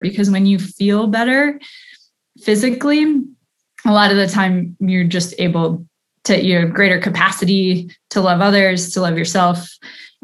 [0.00, 1.60] because when you feel better
[2.42, 3.22] physically,
[3.84, 5.86] a lot of the time you're just able
[6.24, 9.68] to you have greater capacity to love others, to love yourself,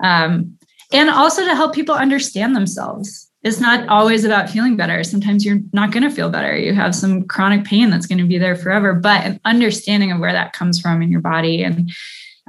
[0.03, 0.59] um,
[0.93, 3.31] and also to help people understand themselves.
[3.43, 5.03] It's not always about feeling better.
[5.03, 6.57] Sometimes you're not going to feel better.
[6.57, 10.21] You have some chronic pain that's going to be there forever, but an understanding of
[10.21, 11.65] where that comes from in your body.
[11.65, 11.91] And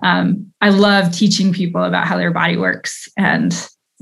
[0.03, 3.53] um, I love teaching people about how their body works and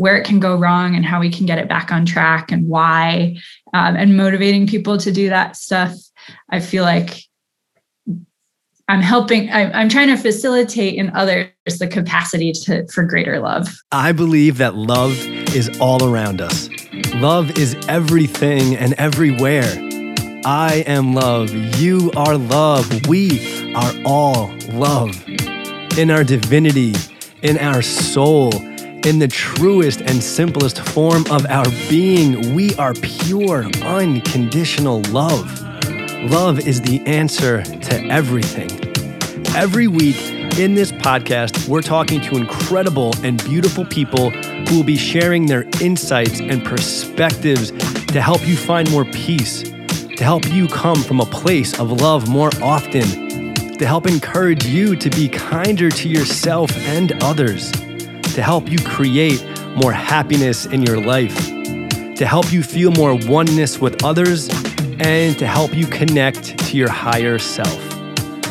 [0.01, 2.67] where it can go wrong and how we can get it back on track and
[2.67, 3.37] why,
[3.75, 5.93] um, and motivating people to do that stuff.
[6.49, 7.21] I feel like
[8.87, 13.69] I'm helping, I'm, I'm trying to facilitate in others the capacity to, for greater love.
[13.91, 15.15] I believe that love
[15.55, 16.67] is all around us.
[17.13, 19.71] Love is everything and everywhere.
[20.43, 21.53] I am love.
[21.79, 23.07] You are love.
[23.07, 25.23] We are all love.
[25.95, 26.95] In our divinity,
[27.43, 28.51] in our soul,
[29.05, 35.61] in the truest and simplest form of our being, we are pure, unconditional love.
[36.29, 38.69] Love is the answer to everything.
[39.55, 40.17] Every week
[40.59, 45.65] in this podcast, we're talking to incredible and beautiful people who will be sharing their
[45.81, 47.71] insights and perspectives
[48.07, 52.29] to help you find more peace, to help you come from a place of love
[52.29, 57.71] more often, to help encourage you to be kinder to yourself and others,
[58.33, 59.43] to help you create
[59.75, 61.35] more happiness in your life,
[62.15, 64.49] to help you feel more oneness with others
[64.99, 67.79] and to help you connect to your higher self.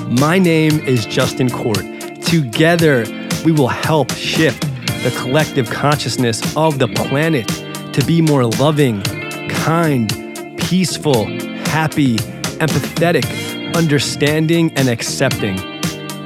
[0.06, 1.84] My name is Justin Court.
[2.22, 3.04] Together,
[3.44, 4.62] we will help shift
[5.02, 7.48] the collective consciousness of the planet
[7.94, 9.02] to be more loving,
[9.48, 10.10] kind,
[10.58, 11.26] peaceful,
[11.68, 12.16] happy,
[12.58, 15.56] empathetic, understanding, and accepting.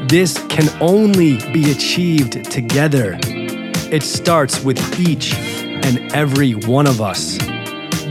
[0.08, 3.19] This can only be achieved together.
[3.95, 7.39] It starts with each and every one of us.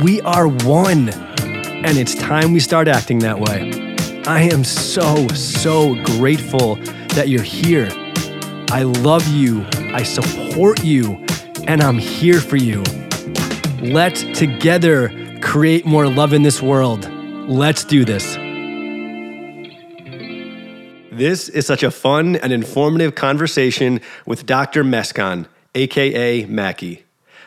[0.02, 4.24] We are one and it's time we start acting that way.
[4.26, 6.76] I am so, so grateful
[7.16, 7.90] that you're here.
[8.72, 11.16] I love you, I support you,
[11.68, 12.82] and I'm here for you.
[13.82, 15.12] Let's together
[15.42, 17.12] create more love in this world.
[17.50, 18.36] Let's do this.
[21.12, 24.86] This is such a fun and informative conversation with Dr.
[24.86, 25.46] Mescon,
[25.76, 27.04] aka Mackie.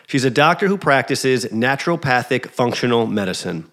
[0.06, 3.70] She's a doctor who practices naturopathic functional medicine.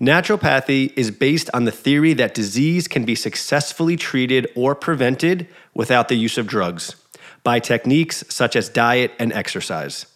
[0.00, 6.08] Naturopathy is based on the theory that disease can be successfully treated or prevented without
[6.08, 6.96] the use of drugs
[7.42, 10.06] by techniques such as diet and exercise.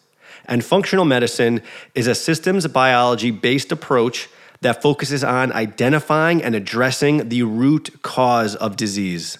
[0.46, 1.62] And functional medicine
[1.94, 4.28] is a systems biology based approach
[4.62, 9.38] that focuses on identifying and addressing the root cause of disease.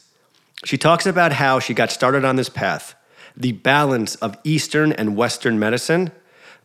[0.65, 2.95] She talks about how she got started on this path,
[3.39, 6.11] the balance of Eastern and Western medicine,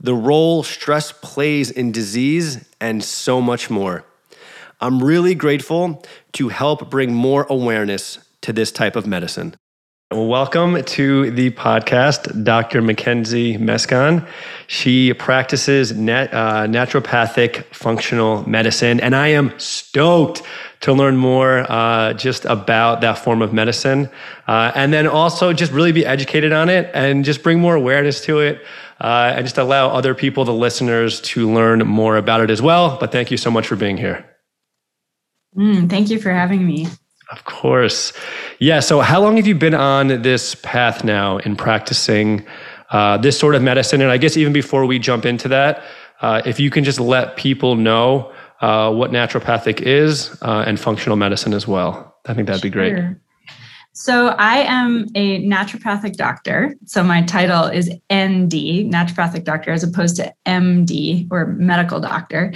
[0.01, 4.03] the role stress plays in disease, and so much more.
[4.81, 6.03] I'm really grateful
[6.33, 9.55] to help bring more awareness to this type of medicine.
[10.13, 12.83] Welcome to the podcast, Dr.
[12.83, 14.27] Mackenzie Mescon.
[14.67, 20.43] She practices nat, uh, naturopathic functional medicine, and I am stoked
[20.81, 24.07] to learn more uh, just about that form of medicine,
[24.47, 28.23] uh, and then also just really be educated on it and just bring more awareness
[28.25, 28.63] to it
[29.01, 32.99] uh, and just allow other people, the listeners, to learn more about it as well.
[32.99, 34.23] But thank you so much for being here.
[35.57, 36.85] Mm, thank you for having me.
[37.31, 38.13] Of course.
[38.59, 38.79] Yeah.
[38.79, 42.45] So, how long have you been on this path now in practicing
[42.91, 44.01] uh, this sort of medicine?
[44.01, 45.83] And I guess even before we jump into that,
[46.21, 51.17] uh, if you can just let people know uh, what naturopathic is uh, and functional
[51.17, 52.69] medicine as well, I think that'd sure.
[52.69, 53.15] be great.
[53.93, 56.75] So I am a naturopathic doctor.
[56.85, 62.53] So my title is ND, naturopathic doctor, as opposed to MD or medical doctor.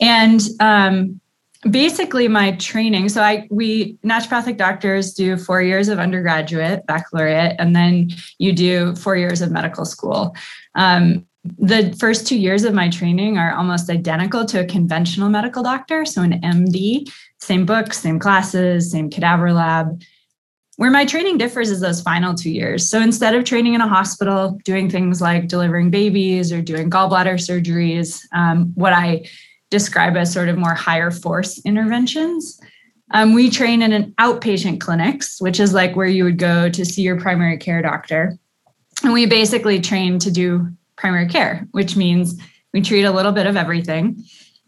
[0.00, 1.19] And um,
[1.68, 3.08] basically my training.
[3.08, 8.94] So i we naturopathic doctors do four years of undergraduate baccalaureate and then you do
[8.96, 10.34] four years of medical school.
[10.74, 11.26] Um,
[11.58, 16.04] the first two years of my training are almost identical to a conventional medical doctor
[16.04, 20.02] so an md same books same classes same cadaver lab.
[20.76, 22.88] Where my training differs is those final two years.
[22.88, 27.34] So instead of training in a hospital, doing things like delivering babies or doing gallbladder
[27.34, 29.26] surgeries, um, what I
[29.70, 32.60] describe as sort of more higher force interventions,
[33.12, 36.84] um, we train in an outpatient clinics, which is like where you would go to
[36.84, 38.38] see your primary care doctor.
[39.02, 42.40] And we basically train to do primary care, which means
[42.72, 44.22] we treat a little bit of everything.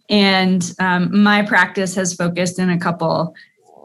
[0.08, 3.34] And um, my practice has focused in a couple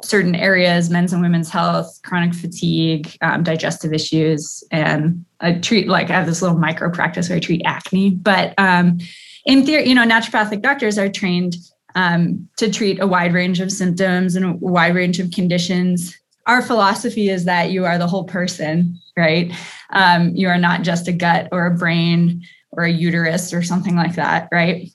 [0.03, 6.11] certain areas men's and women's health chronic fatigue um, digestive issues and i treat like
[6.11, 8.99] i have this little micro practice where i treat acne but um,
[9.47, 11.55] in theory, you know, naturopathic doctors are trained
[11.95, 16.15] um, to treat a wide range of symptoms and a wide range of conditions.
[16.45, 19.51] Our philosophy is that you are the whole person, right?
[19.91, 23.95] Um, you are not just a gut or a brain or a uterus or something
[23.95, 24.91] like that, right?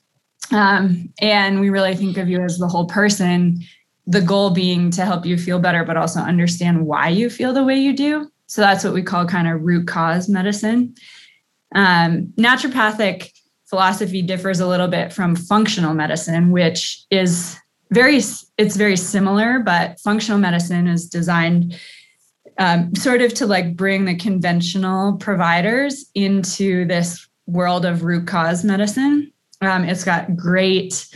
[0.51, 3.59] Um, and we really think of you as the whole person,
[4.05, 7.63] the goal being to help you feel better, but also understand why you feel the
[7.63, 8.29] way you do.
[8.45, 10.93] So that's what we call kind of root cause medicine.
[11.73, 13.31] Um, naturopathic
[13.73, 17.57] philosophy differs a little bit from functional medicine, which is
[17.89, 18.17] very
[18.59, 21.75] it's very similar, but functional medicine is designed
[22.59, 28.63] um, sort of to like bring the conventional providers into this world of root cause
[28.63, 29.33] medicine.
[29.61, 31.07] Um, it's got great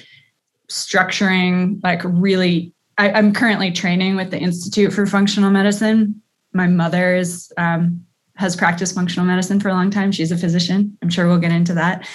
[0.67, 2.73] structuring, like really.
[2.97, 6.23] I, am currently training with the Institute for Functional Medicine.
[6.53, 8.03] My mother is um,
[8.37, 10.11] has practiced functional medicine for a long time.
[10.11, 10.97] She's a physician.
[11.03, 12.07] I'm sure we'll get into that.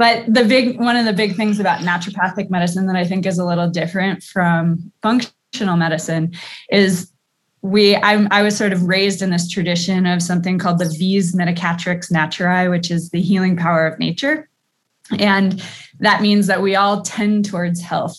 [0.00, 3.38] But the big one of the big things about naturopathic medicine that I think is
[3.38, 6.32] a little different from functional medicine
[6.70, 7.12] is
[7.60, 11.36] we I'm, i was sort of raised in this tradition of something called the vis
[11.36, 14.48] medicatrix naturae which is the healing power of nature.
[15.18, 15.62] And
[15.98, 18.18] that means that we all tend towards health.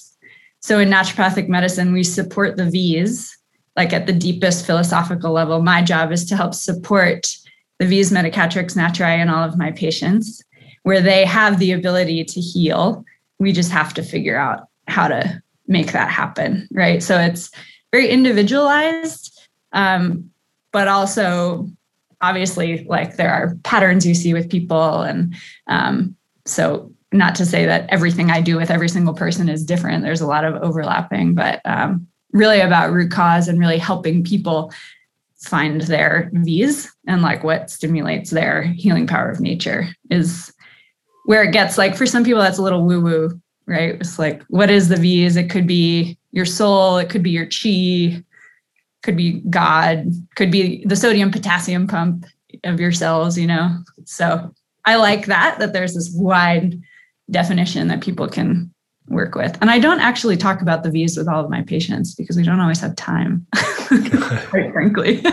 [0.59, 3.35] So in naturopathic medicine we support the vis
[3.75, 5.63] like at the deepest philosophical level.
[5.63, 7.25] My job is to help support
[7.79, 10.43] the vis medicatrix naturae in all of my patients
[10.83, 13.03] where they have the ability to heal.
[13.39, 17.01] We just have to figure out how to make that happen, right?
[17.01, 17.51] So it's
[17.91, 19.39] very individualized,
[19.73, 20.29] um,
[20.71, 21.69] but also
[22.21, 25.35] obviously like there are patterns you see with people, and
[25.67, 30.03] um, so not to say that everything I do with every single person is different.
[30.03, 34.71] There's a lot of overlapping, but um, really about root cause and really helping people
[35.37, 40.53] find their vis and like what stimulates their healing power of nature is
[41.25, 43.95] where it gets like for some people that's a little woo woo, right?
[43.95, 45.35] It's like what is the vis?
[45.35, 48.23] It could be your soul, it could be your chi,
[49.03, 52.25] could be God, could be the sodium potassium pump
[52.63, 53.77] of your cells, you know.
[54.05, 54.53] So
[54.85, 56.79] I like that that there's this wide
[57.29, 58.73] definition that people can
[59.07, 59.57] work with.
[59.61, 62.43] And I don't actually talk about the vis with all of my patients because we
[62.43, 63.45] don't always have time,
[64.49, 65.21] quite frankly.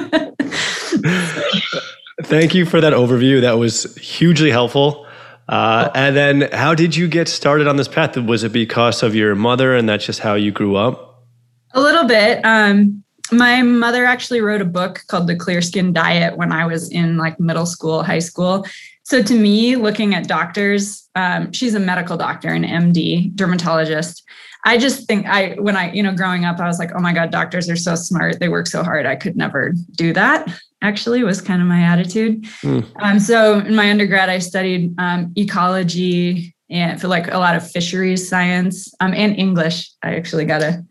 [2.23, 3.41] Thank you for that overview.
[3.41, 5.07] That was hugely helpful.
[5.49, 8.17] Uh, and then, how did you get started on this path?
[8.17, 11.25] Was it because of your mother, and that's just how you grew up?
[11.73, 12.45] A little bit.
[12.45, 13.03] Um,
[13.33, 17.17] my mother actually wrote a book called The Clear Skin Diet when I was in
[17.17, 18.67] like middle school, high school.
[19.05, 24.23] So to me, looking at doctors, um, she's a medical doctor, an MD, dermatologist.
[24.65, 27.13] I just think I, when I, you know, growing up, I was like, oh my
[27.13, 28.41] God, doctors are so smart.
[28.41, 29.07] They work so hard.
[29.07, 30.49] I could never do that
[30.83, 32.45] actually was kind of my attitude.
[32.63, 32.87] Mm.
[33.03, 37.69] Um, so in my undergrad, I studied um, ecology and for like a lot of
[37.69, 39.91] fisheries science um, and English.
[40.03, 40.85] I actually got a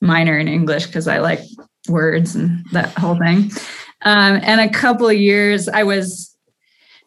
[0.00, 1.40] minor in English because I like
[1.88, 3.50] words and that whole thing.
[4.02, 6.35] Um, and a couple of years, I was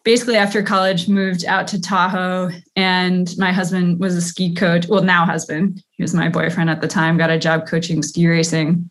[0.02, 4.88] basically after college moved out to Tahoe and my husband was a ski coach.
[4.88, 8.26] Well, now husband, he was my boyfriend at the time, got a job coaching ski
[8.26, 8.90] racing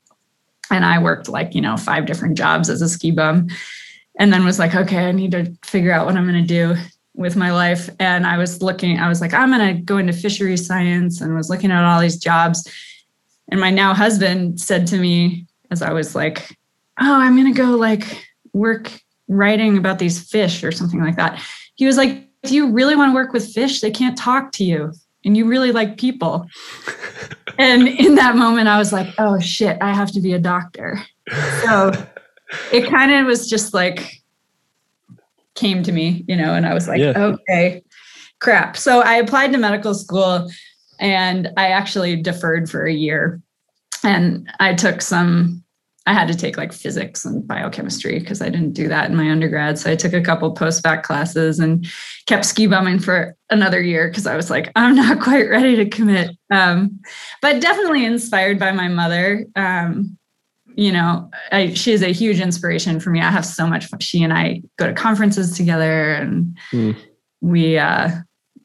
[0.71, 3.47] and I worked like, you know, five different jobs as a ski bum
[4.19, 6.75] and then was like, okay, I need to figure out what I'm going to do
[7.15, 7.89] with my life.
[7.99, 11.35] And I was looking, I was like, I'm going to go into fisheries science and
[11.35, 12.67] was looking at all these jobs.
[13.49, 16.49] And my now husband said to me, as I was like,
[16.99, 18.91] oh, I'm going to go like work
[19.29, 21.41] writing about these fish or something like that.
[21.75, 24.63] He was like, if you really want to work with fish, they can't talk to
[24.63, 24.91] you
[25.23, 26.47] and you really like people.
[27.57, 31.01] and in that moment, I was like, oh shit, I have to be a doctor.
[31.63, 31.91] So
[32.73, 34.21] it kind of was just like,
[35.55, 37.13] came to me, you know, and I was like, yeah.
[37.17, 37.83] okay,
[38.39, 38.77] crap.
[38.77, 40.49] So I applied to medical school
[40.99, 43.41] and I actually deferred for a year.
[44.03, 45.63] And I took some
[46.09, 49.29] I had to take like physics and biochemistry because I didn't do that in my
[49.29, 49.77] undergrad.
[49.77, 51.85] So I took a couple post-bac classes and
[52.25, 55.87] kept ski bumming for another year because I was like, I'm not quite ready to
[55.87, 56.31] commit.
[56.49, 56.99] Um,
[57.43, 59.45] but definitely inspired by my mother.
[59.55, 60.17] Um,
[60.73, 63.21] you know, I, she is a huge inspiration for me.
[63.21, 63.99] I have so much fun.
[63.99, 66.95] She and I go to conferences together and mm.
[67.41, 68.09] we, uh,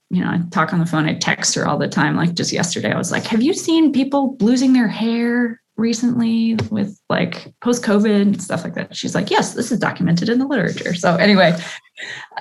[0.08, 1.04] you know, I talk on the phone.
[1.04, 2.16] I text her all the time.
[2.16, 6.98] Like just yesterday, I was like, have you seen people losing their hair recently with
[7.10, 8.94] like post COVID and stuff like that.
[8.94, 10.94] She's like, yes, this is documented in the literature.
[10.94, 11.58] So anyway,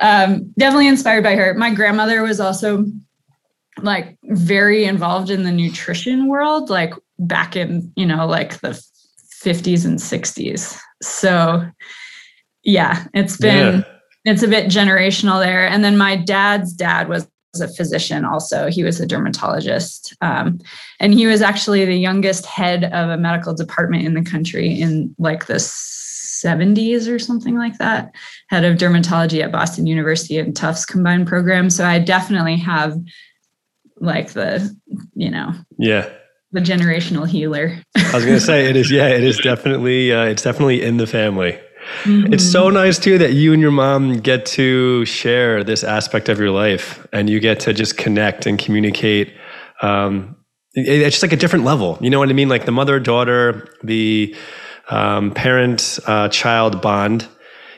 [0.02, 1.54] um, definitely inspired by her.
[1.54, 2.86] My grandmother was also
[3.82, 8.80] like very involved in the nutrition world, like back in, you know, like the
[9.44, 10.80] 50s and 60s.
[11.02, 11.68] So
[12.64, 14.32] yeah, it's been yeah.
[14.32, 15.68] it's a bit generational there.
[15.68, 17.28] And then my dad's dad was
[17.62, 18.70] a physician also.
[18.70, 20.16] He was a dermatologist.
[20.22, 20.60] Um,
[21.00, 25.16] and he was actually the youngest head of a medical department in the country in
[25.20, 28.14] like the 70s or something like that,
[28.48, 31.70] head of dermatology at Boston University and Tufts combined program.
[31.70, 32.98] So I definitely have
[33.98, 34.76] like the,
[35.14, 36.10] you know, yeah,
[36.52, 37.78] the generational healer.
[37.96, 38.92] I was going to say it is.
[38.92, 40.12] Yeah, it is definitely.
[40.12, 41.60] Uh, it's definitely in the family.
[42.04, 42.34] Mm-hmm.
[42.34, 46.40] It's so nice too that you and your mom get to share this aspect of
[46.40, 49.34] your life, and you get to just connect and communicate.
[49.82, 50.36] Um,
[50.74, 51.98] it's just like a different level.
[52.02, 52.50] You know what I mean?
[52.50, 54.36] Like the mother daughter, the
[54.90, 57.28] um, parent uh, child bond.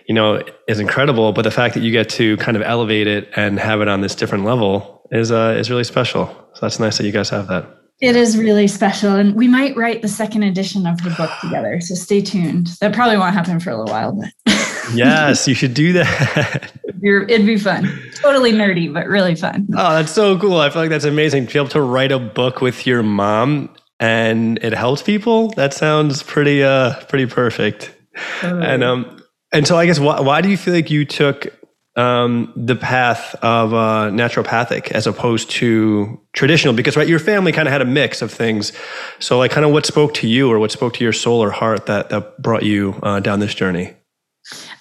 [0.07, 3.27] You know, is incredible, but the fact that you get to kind of elevate it
[3.36, 6.27] and have it on this different level is uh, is really special.
[6.53, 7.65] So that's nice that you guys have that.
[8.01, 9.15] It is really special.
[9.15, 11.79] And we might write the second edition of the book together.
[11.79, 12.67] So stay tuned.
[12.81, 14.29] That probably won't happen for a little while, but
[14.93, 16.71] yes, you should do that.
[17.01, 17.87] it'd be fun.
[18.15, 19.67] Totally nerdy, but really fun.
[19.73, 20.57] Oh, that's so cool.
[20.57, 23.69] I feel like that's amazing to be able to write a book with your mom
[23.99, 25.49] and it helps people.
[25.51, 27.95] That sounds pretty uh pretty perfect.
[28.41, 28.65] Totally.
[28.65, 29.21] And um
[29.51, 31.47] and so I guess why, why do you feel like you took
[31.95, 36.73] um, the path of uh, naturopathic as opposed to traditional?
[36.73, 38.73] Because right, your family kind of had a mix of things.
[39.19, 41.51] So, like, kind of what spoke to you, or what spoke to your soul or
[41.51, 43.93] heart that that brought you uh, down this journey?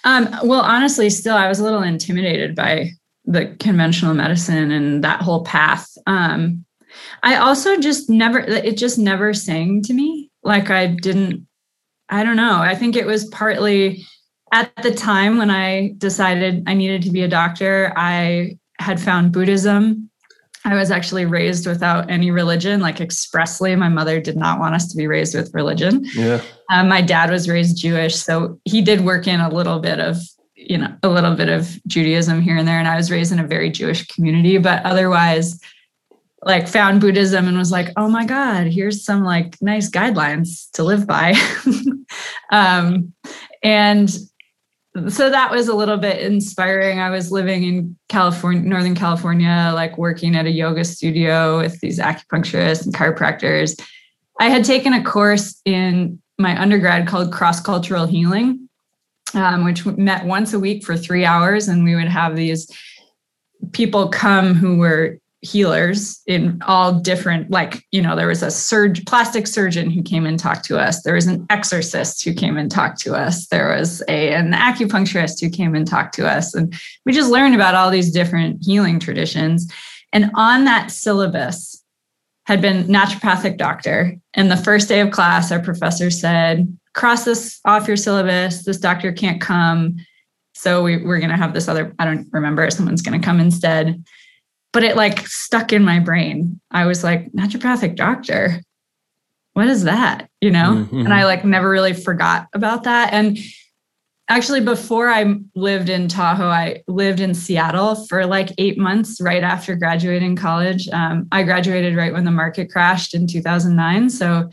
[0.03, 2.91] Um, well, honestly, still, I was a little intimidated by
[3.25, 5.87] the conventional medicine and that whole path.
[6.05, 6.63] Um,
[7.23, 10.29] I also just never, it just never sang to me.
[10.43, 11.47] Like, I didn't,
[12.09, 12.59] I don't know.
[12.59, 14.05] I think it was partly
[14.55, 19.33] at the time when I decided I needed to be a doctor, I had found
[19.33, 20.09] Buddhism.
[20.63, 23.75] I was actually raised without any religion, like expressly.
[23.75, 26.05] My mother did not want us to be raised with religion.
[26.15, 26.41] Yeah.
[26.71, 30.17] Um, my dad was raised Jewish, so he did work in a little bit of,
[30.55, 32.79] you know, a little bit of Judaism here and there.
[32.79, 35.59] And I was raised in a very Jewish community, but otherwise,
[36.43, 40.83] like found Buddhism and was like, oh my God, here's some like nice guidelines to
[40.83, 41.33] live by.
[42.51, 43.13] um,
[43.61, 44.15] and
[45.09, 46.99] so that was a little bit inspiring.
[46.99, 51.99] I was living in California, Northern California, like working at a yoga studio with these
[51.99, 53.79] acupuncturists and chiropractors.
[54.39, 58.69] I had taken a course in my undergrad called cross cultural healing,
[59.33, 61.67] um, which met once a week for three hours.
[61.67, 62.69] And we would have these
[63.73, 69.05] people come who were healers in all different like you know there was a surge
[69.05, 71.03] plastic surgeon who came and talked to us.
[71.03, 73.47] There was an exorcist who came and talked to us.
[73.47, 76.53] There was a an acupuncturist who came and talked to us.
[76.55, 76.73] And
[77.05, 79.71] we just learned about all these different healing traditions.
[80.11, 81.83] And on that syllabus
[82.45, 84.15] had been naturopathic doctor.
[84.33, 88.65] And the first day of class our professor said cross this off your syllabus.
[88.65, 89.97] This doctor can't come.
[90.53, 93.39] So we, we're going to have this other i don't remember someone's going to come
[93.39, 94.03] instead
[94.75, 96.59] but it like stuck in my brain.
[96.69, 98.61] I was like, naturopathic doctor.
[99.53, 100.29] What is that?
[100.41, 100.85] You know?
[100.85, 100.99] Mm-hmm.
[100.99, 103.13] And I like never really forgot about that.
[103.13, 103.37] And
[104.27, 109.43] actually, before I lived in Tahoe, I lived in Seattle for like eight months right
[109.43, 110.89] after graduating college.
[110.89, 114.09] Um, I graduated right when the market crashed in 2009.
[114.09, 114.49] So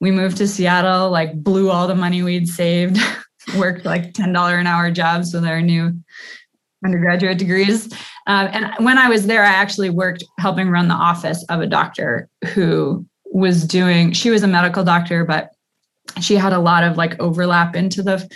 [0.00, 2.98] we moved to Seattle, like blew all the money we'd saved,
[3.56, 5.96] worked like $10 an hour jobs with our new
[6.84, 7.92] undergraduate degrees.
[8.26, 11.66] Um, and when I was there, I actually worked helping run the office of a
[11.66, 15.50] doctor who was doing, she was a medical doctor, but
[16.20, 18.28] she had a lot of like overlap into the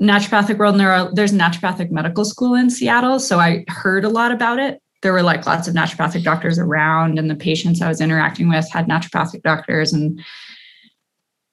[0.00, 0.74] naturopathic world.
[0.74, 3.18] And there are, there's a naturopathic medical school in Seattle.
[3.20, 4.80] So I heard a lot about it.
[5.02, 8.68] There were like lots of naturopathic doctors around, and the patients I was interacting with
[8.70, 9.92] had naturopathic doctors.
[9.92, 10.20] And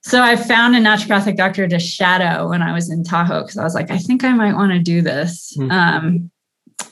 [0.05, 3.63] so I found a naturopathic doctor to shadow when I was in Tahoe because I
[3.63, 5.57] was like, I think I might want to do this.
[5.57, 5.71] Mm-hmm.
[5.71, 6.31] Um,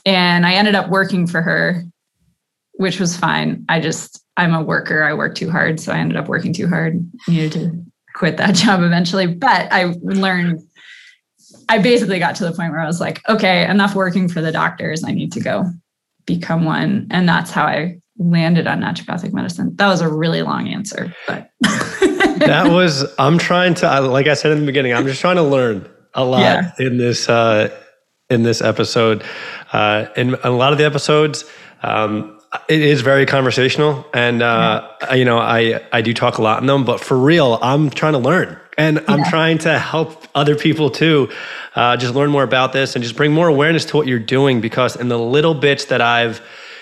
[0.04, 1.84] and I ended up working for her,
[2.72, 3.66] which was fine.
[3.68, 5.04] I just, I'm a worker.
[5.04, 5.78] I work too hard.
[5.78, 7.84] So I ended up working too hard, needed to
[8.16, 9.28] quit that job eventually.
[9.28, 10.62] But I learned,
[11.68, 14.50] I basically got to the point where I was like, okay, enough working for the
[14.50, 15.04] doctors.
[15.04, 15.66] I need to go
[16.26, 17.06] become one.
[17.12, 19.76] And that's how I landed on naturopathic medicine.
[19.76, 21.52] That was a really long answer, but.
[22.46, 25.42] that was i'm trying to like i said in the beginning i'm just trying to
[25.42, 26.72] learn a lot yeah.
[26.78, 27.68] in this uh
[28.30, 29.24] in this episode
[29.72, 31.44] uh in a lot of the episodes
[31.82, 35.14] um it is very conversational and uh yeah.
[35.14, 38.12] you know i i do talk a lot in them but for real i'm trying
[38.12, 41.28] to learn and i'm trying to help other people too
[41.74, 44.60] uh just learn more about this and just bring more awareness to what you're doing
[44.60, 46.40] because in the little bits that i've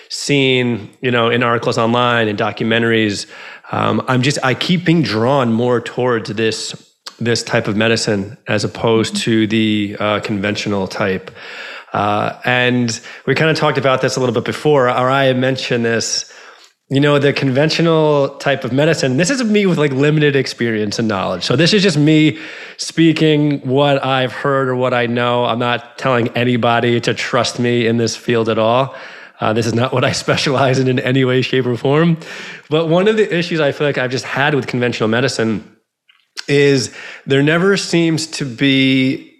[0.09, 3.25] seen you know in articles online and documentaries
[3.73, 8.63] um, I'm just I keep being drawn more towards this this type of medicine as
[8.63, 11.31] opposed to the uh, conventional type.
[11.91, 15.85] Uh, and we kind of talked about this a little bit before, or I mentioned
[15.85, 16.31] this.
[16.89, 21.07] You know, the conventional type of medicine, this is me with like limited experience and
[21.07, 21.43] knowledge.
[21.43, 22.37] So, this is just me
[22.77, 25.45] speaking what I've heard or what I know.
[25.45, 28.95] I'm not telling anybody to trust me in this field at all.
[29.43, 32.17] Uh, this is not what I specialize in in any way, shape, or form.
[32.73, 35.77] But one of the issues I feel like I've just had with conventional medicine
[36.47, 36.91] is
[37.27, 39.31] there never seems to be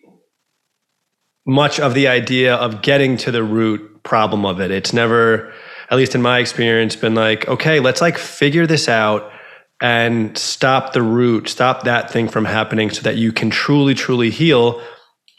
[1.43, 4.69] much of the idea of getting to the root problem of it.
[4.69, 5.51] It's never,
[5.89, 9.31] at least in my experience, been like, okay, let's like figure this out
[9.81, 14.29] and stop the root, stop that thing from happening so that you can truly, truly
[14.29, 14.79] heal.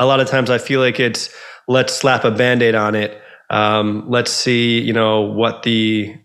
[0.00, 1.32] A lot of times I feel like it's
[1.68, 3.22] let's slap a band-aid on it.
[3.50, 6.23] Um, let's see, you know, what the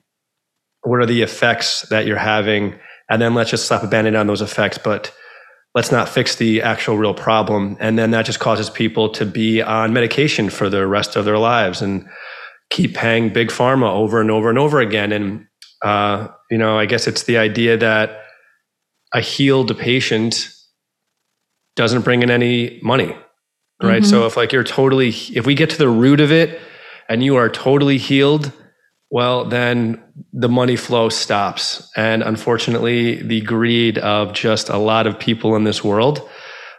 [0.84, 4.28] what are the effects that you're having, and then let's just slap a band-aid on
[4.28, 4.78] those effects.
[4.78, 5.14] But
[5.76, 7.78] let's not fix the actual real problem.
[7.80, 11.38] And then that just causes people to be on medication for the rest of their
[11.38, 12.08] lives and
[12.72, 15.12] keep paying big pharma over and over and over again.
[15.12, 15.46] And,
[15.84, 18.24] uh, you know, I guess it's the idea that
[19.14, 20.50] a healed patient
[21.76, 23.16] doesn't bring in any money,
[23.82, 24.02] right?
[24.02, 24.10] Mm-hmm.
[24.10, 26.60] So if like you're totally, if we get to the root of it
[27.08, 28.52] and you are totally healed,
[29.12, 30.02] well, then
[30.34, 31.92] the money flow stops.
[31.96, 36.20] And unfortunately, the greed of just a lot of people in this world,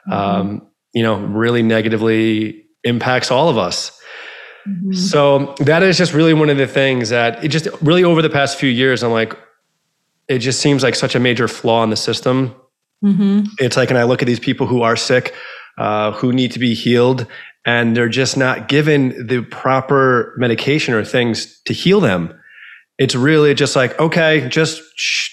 [0.09, 0.13] mm-hmm.
[0.13, 4.01] um, you know, really negatively impacts all of us.
[4.69, 4.93] Mm-hmm.
[4.93, 8.31] So that is just really one of the things that it just really over the
[8.31, 9.37] past few years, I'm like,
[10.29, 12.55] it just seems like such a major flaw in the system.
[13.05, 13.47] Mm-hmm.
[13.59, 15.35] It's like, and I look at these people who are sick,
[15.79, 17.27] uh, who need to be healed,
[17.67, 22.35] and they're just not given the proper medication or things to heal them.
[22.99, 24.83] It's really just like, okay, just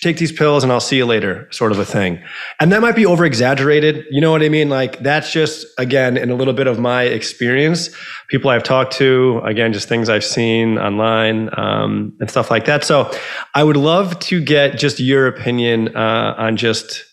[0.01, 2.23] take these pills and I'll see you later, sort of a thing.
[2.61, 4.05] And that might be over exaggerated.
[4.09, 4.69] You know what I mean?
[4.69, 7.89] Like, that's just, again, in a little bit of my experience,
[8.29, 12.85] people I've talked to, again, just things I've seen online um, and stuff like that.
[12.85, 13.11] So
[13.53, 17.03] I would love to get just your opinion uh, on just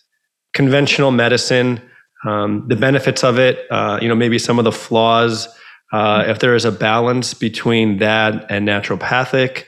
[0.53, 1.81] conventional medicine
[2.27, 5.47] um, the benefits of it, uh, you know, maybe some of the flaws,
[5.93, 9.65] uh, if there is a balance between that and naturopathic.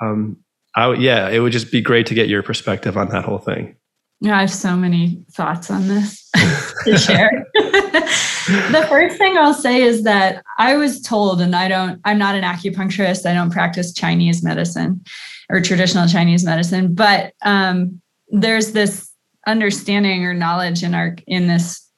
[0.00, 0.36] Um,
[0.76, 3.76] I, yeah, it would just be great to get your perspective on that whole thing.
[4.20, 6.28] Yeah, I have so many thoughts on this
[6.84, 7.46] to share.
[7.54, 12.34] the first thing I'll say is that I was told, and I don't, I'm not
[12.34, 15.02] an acupuncturist, I don't practice Chinese medicine
[15.48, 19.10] or traditional Chinese medicine, but um, there's this
[19.46, 21.89] understanding or knowledge in our in this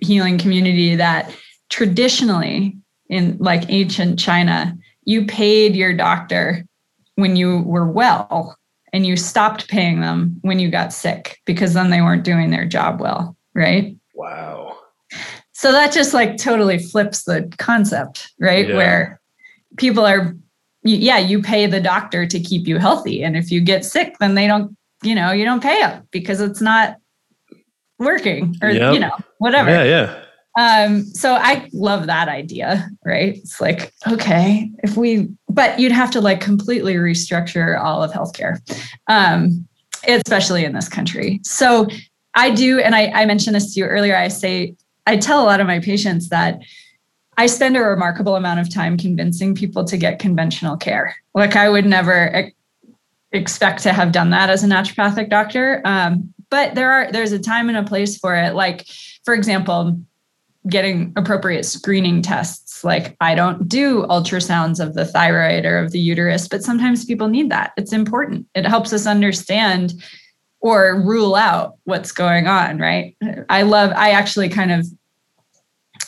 [0.00, 1.34] healing community that
[1.70, 2.76] traditionally
[3.08, 6.64] in like ancient China, you paid your doctor
[7.16, 8.56] when you were well
[8.92, 12.64] and you stopped paying them when you got sick because then they weren't doing their
[12.64, 13.96] job well, right?
[14.14, 14.78] Wow.
[15.52, 18.68] So that just like totally flips the concept, right?
[18.68, 18.76] Yeah.
[18.76, 19.20] Where
[19.76, 20.36] people are
[20.86, 24.34] yeah, you pay the doctor to keep you healthy and if you get sick then
[24.34, 26.96] they don't, you know, you don't pay them because it's not
[27.98, 28.92] working or yep.
[28.92, 29.68] you know whatever.
[29.70, 30.20] Yeah yeah.
[30.56, 33.36] Um so i love that idea right?
[33.36, 38.58] It's like okay if we but you'd have to like completely restructure all of healthcare
[39.08, 39.68] um
[40.08, 41.40] especially in this country.
[41.44, 41.88] So
[42.34, 44.74] i do and i, I mentioned this to you earlier i say
[45.06, 46.60] i tell a lot of my patients that
[47.36, 51.14] i spend a remarkable amount of time convincing people to get conventional care.
[51.34, 52.50] Like i would never
[53.32, 57.38] expect to have done that as a naturopathic doctor um, but there are there's a
[57.38, 58.54] time and a place for it.
[58.54, 58.86] Like
[59.24, 59.98] for example
[60.68, 62.84] getting appropriate screening tests.
[62.84, 67.28] Like i don't do ultrasounds of the thyroid or of the uterus but sometimes people
[67.28, 67.72] need that.
[67.76, 68.46] It's important.
[68.54, 69.94] It helps us understand
[70.60, 73.16] or rule out what's going on right?
[73.48, 74.86] I love i actually kind of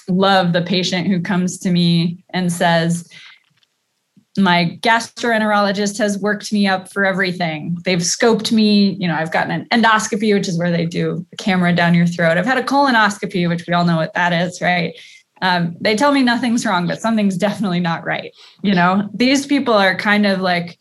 [0.09, 3.09] love the patient who comes to me and says
[4.39, 7.79] my gastroenterologist has worked me up for everything.
[7.85, 8.97] They've scoped me.
[9.01, 12.07] You know, I've gotten an endoscopy, which is where they do a camera down your
[12.07, 12.39] throat.
[12.39, 14.95] I've had a colonoscopy, which we all know what that is, right?
[15.43, 18.35] Um, they tell me nothing's wrong, but something's definitely not right.
[18.63, 20.79] You know, these people are kind of like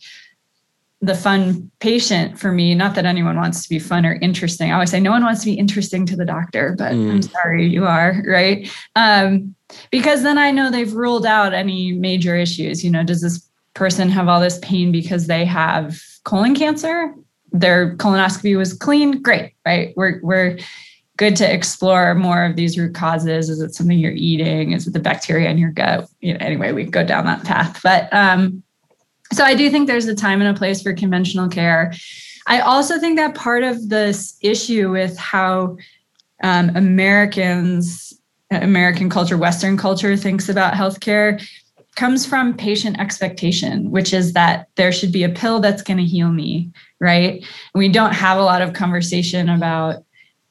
[1.01, 2.73] the fun patient for me.
[2.73, 4.71] Not that anyone wants to be fun or interesting.
[4.71, 7.11] I always say no one wants to be interesting to the doctor, but mm.
[7.11, 8.71] I'm sorry, you are, right?
[8.95, 9.55] Um,
[9.91, 12.83] because then I know they've ruled out any major issues.
[12.83, 13.44] You know, does this
[13.75, 17.13] person have all this pain because they have colon cancer?
[17.51, 19.93] Their colonoscopy was clean, great, right?
[19.95, 20.57] We're we're
[21.17, 23.49] good to explore more of these root causes.
[23.49, 24.73] Is it something you're eating?
[24.73, 26.09] Is it the bacteria in your gut?
[26.19, 27.79] You know, anyway, we go down that path.
[27.83, 28.63] But um,
[29.31, 31.93] so I do think there's a time and a place for conventional care.
[32.47, 35.77] I also think that part of this issue with how
[36.43, 38.13] um, Americans
[38.51, 41.43] American culture, Western culture thinks about healthcare
[41.95, 46.03] comes from patient expectation, which is that there should be a pill that's going to
[46.03, 47.45] heal me, right?
[47.73, 50.03] We don't have a lot of conversation about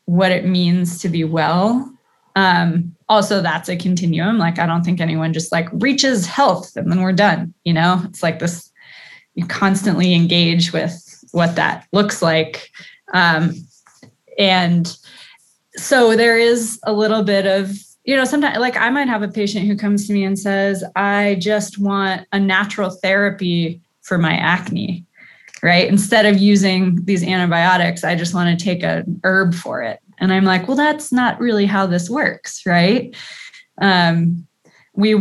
[0.07, 1.91] what it means to be well.
[2.37, 4.39] Um, also, that's a continuum.
[4.39, 7.55] Like, I don't think anyone just like reaches health and then we're done.
[7.65, 8.71] You know, it's like this,
[9.35, 12.71] you constantly engage with what that looks like.
[13.13, 13.55] Um,
[14.39, 14.97] and
[15.77, 19.29] so there is a little bit of you know sometimes like i might have a
[19.29, 24.35] patient who comes to me and says i just want a natural therapy for my
[24.35, 25.05] acne
[25.63, 25.89] right?
[25.89, 30.01] Instead of using these antibiotics i just want to take an herb for it.
[30.19, 33.17] And i'm like well that's not really how this works right?
[33.81, 34.47] Um,
[34.95, 35.15] we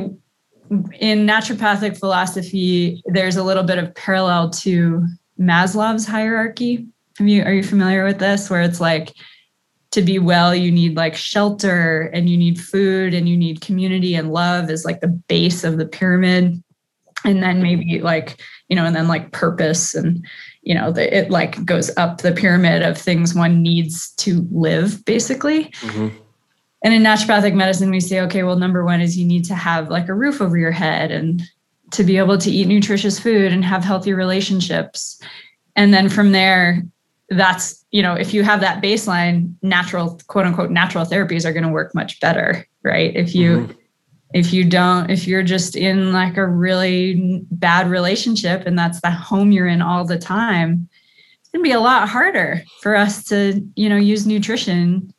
[1.00, 5.06] in naturopathic philosophy there's a little bit of parallel to
[5.40, 6.88] maslow's hierarchy.
[7.18, 9.14] Have you are you familiar with this where it's like
[9.94, 14.16] to be well you need like shelter and you need food and you need community
[14.16, 16.62] and love is like the base of the pyramid.
[17.24, 20.26] And then maybe like you know and then like purpose and
[20.64, 25.06] you know the, it like goes up the pyramid of things one needs to live
[25.06, 25.66] basically.
[25.66, 26.10] Mm-hmm.
[26.84, 29.90] and in naturopathic medicine we say okay well number one is you need to have
[29.90, 31.44] like a roof over your head and
[31.92, 35.22] to be able to eat nutritious food and have healthy relationships.
[35.76, 36.84] And then from there
[37.30, 41.64] that's you know if you have that baseline natural quote unquote natural therapies are going
[41.64, 43.72] to work much better right if you mm-hmm.
[44.34, 49.12] if you don't if you're just in like a really bad relationship and that's the
[49.12, 50.90] home you're in all the time
[51.40, 55.14] it's going to be a lot harder for us to you know use nutrition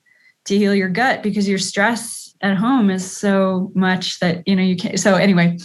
[0.44, 4.62] to heal your gut because your stress at home is so much that you know
[4.62, 5.56] you can't so anyway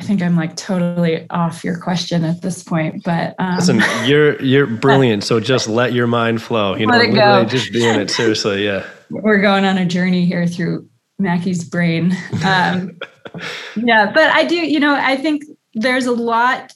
[0.00, 4.40] I think I'm like totally off your question at this point, but um, listen, you're
[4.40, 5.24] you're brilliant.
[5.24, 6.74] So just let your mind flow.
[6.74, 7.44] You know, literally go.
[7.44, 8.10] just be in it.
[8.10, 8.86] Seriously, yeah.
[9.10, 12.16] We're going on a journey here through Mackie's brain.
[12.42, 12.98] Um,
[13.76, 14.54] yeah, but I do.
[14.54, 15.42] You know, I think
[15.74, 16.72] there's a lot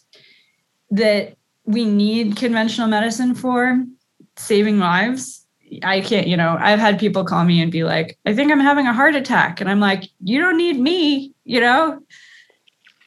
[0.90, 1.34] that
[1.64, 3.82] we need conventional medicine for
[4.36, 5.46] saving lives.
[5.82, 8.60] I can't, you know, I've had people call me and be like, I think I'm
[8.60, 9.62] having a heart attack.
[9.62, 12.00] And I'm like, you don't need me, you know,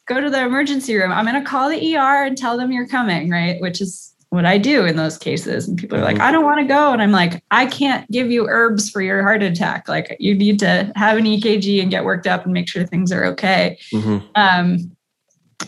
[0.07, 1.11] go to the emergency room.
[1.11, 3.59] I'm going to call the ER and tell them you're coming, right?
[3.61, 5.67] Which is what I do in those cases.
[5.67, 6.23] And people are like, mm-hmm.
[6.23, 6.91] I don't want to go.
[6.91, 9.87] And I'm like, I can't give you herbs for your heart attack.
[9.87, 13.11] Like, you need to have an EKG and get worked up and make sure things
[13.11, 13.77] are okay.
[13.93, 14.25] Mm-hmm.
[14.35, 14.91] Um,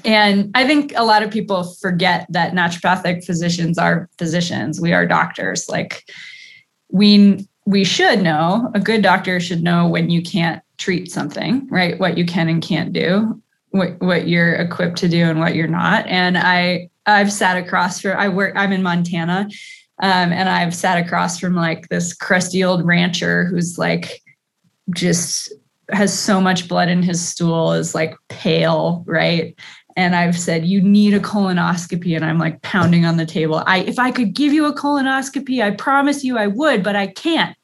[0.06, 4.80] and I think a lot of people forget that naturopathic physicians are physicians.
[4.80, 5.68] We are doctors.
[5.70, 6.10] Like,
[6.92, 12.00] we we should know a good doctor should know when you can't treat something right
[12.00, 13.40] what you can and can't do
[13.72, 16.08] what, what you're equipped to do and what you're not.
[16.08, 19.50] And I I've sat across from I work I'm in Montana.
[20.02, 24.22] Um, and I've sat across from like this crusty old rancher who's like
[24.92, 25.52] just
[25.92, 29.60] has so much blood in his stool, is like pale, right?
[29.98, 32.16] And I've said, you need a colonoscopy.
[32.16, 33.62] And I'm like pounding on the table.
[33.66, 37.08] I if I could give you a colonoscopy, I promise you I would, but I
[37.08, 37.58] can't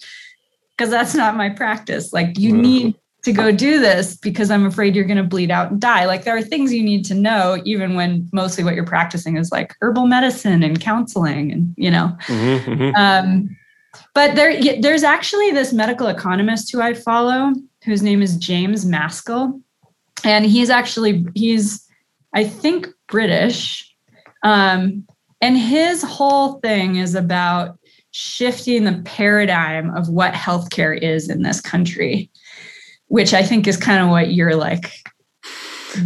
[0.75, 2.11] because that's not my practice.
[2.11, 5.71] Like you need to go do this because I'm afraid you're going to bleed out
[5.71, 6.05] and die.
[6.05, 9.51] Like there are things you need to know, even when mostly what you're practicing is
[9.51, 12.15] like herbal medicine and counseling, and you know.
[12.27, 12.95] Mm-hmm, mm-hmm.
[12.95, 13.57] Um,
[14.13, 19.59] but there, there's actually this medical economist who I follow, whose name is James Maskell,
[20.23, 21.83] and he's actually he's,
[22.33, 23.91] I think, British,
[24.43, 25.03] um,
[25.41, 27.79] and his whole thing is about
[28.11, 32.29] shifting the paradigm of what healthcare is in this country
[33.07, 34.91] which I think is kind of what you're like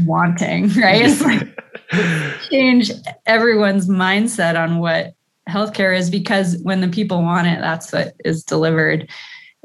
[0.06, 1.06] wanting, right?
[1.06, 2.92] It's like change
[3.26, 5.14] everyone's mindset on what
[5.50, 9.10] healthcare is because when the people want it, that's what is delivered,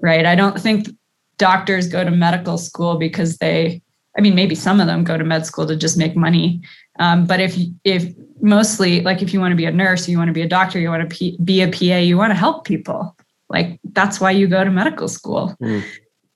[0.01, 0.27] right?
[0.27, 0.89] I don't think
[1.37, 3.83] doctors go to medical school because they,
[4.17, 6.63] I mean, maybe some of them go to med school to just make money.
[6.99, 10.29] Um, but if if mostly like if you want to be a nurse, you want
[10.29, 13.17] to be a doctor, you want to be a PA, you want to help people.
[13.49, 15.57] Like that's why you go to medical school.
[15.61, 15.85] Mm.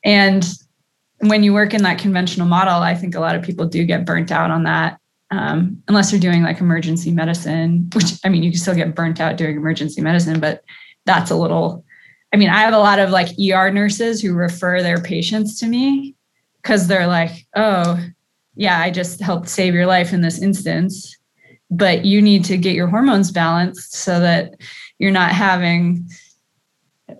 [0.04, 0.48] And
[1.20, 4.04] when you work in that conventional model, I think a lot of people do get
[4.04, 5.00] burnt out on that.
[5.30, 9.20] Um, unless you're doing like emergency medicine, which I mean, you can still get burnt
[9.20, 10.64] out doing emergency medicine, but
[11.04, 11.84] that's a little,
[12.32, 15.66] I mean, I have a lot of like ER nurses who refer their patients to
[15.66, 16.14] me
[16.62, 18.02] because they're like, oh,
[18.54, 21.16] yeah, I just helped save your life in this instance,
[21.70, 24.54] but you need to get your hormones balanced so that
[24.98, 26.08] you're not having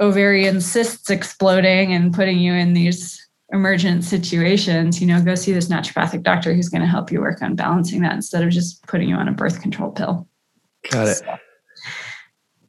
[0.01, 3.18] ovarian cysts exploding and putting you in these
[3.53, 7.41] emergent situations, you know, go see this naturopathic doctor who's going to help you work
[7.41, 10.29] on balancing that instead of just putting you on a birth control pill.
[10.91, 11.17] Got it.
[11.17, 11.39] So.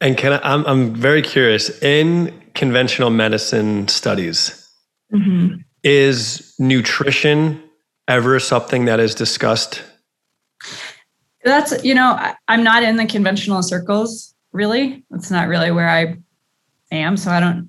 [0.00, 4.68] And can I, I'm, I'm very curious in conventional medicine studies,
[5.12, 5.56] mm-hmm.
[5.82, 7.62] is nutrition
[8.08, 9.82] ever something that is discussed?
[11.44, 15.04] That's, you know, I'm not in the conventional circles really.
[15.12, 16.16] It's not really where I
[16.90, 17.16] am.
[17.16, 17.68] So I don't,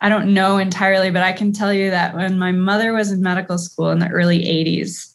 [0.00, 3.22] I don't know entirely, but I can tell you that when my mother was in
[3.22, 5.14] medical school in the early 80s,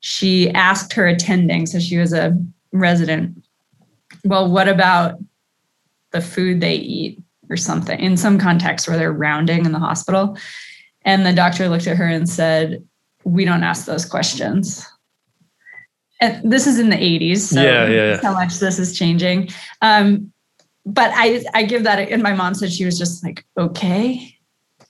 [0.00, 2.36] she asked her attending, so she was a
[2.72, 3.42] resident,
[4.24, 5.18] well, what about
[6.12, 10.36] the food they eat or something in some context where they're rounding in the hospital?
[11.04, 12.84] And the doctor looked at her and said,
[13.24, 14.84] We don't ask those questions.
[16.20, 17.38] And this is in the 80s.
[17.38, 19.50] So yeah, yeah, how much this is changing.
[19.82, 20.32] Um,
[20.86, 24.38] but I, I give that, and my mom said she was just like, okay,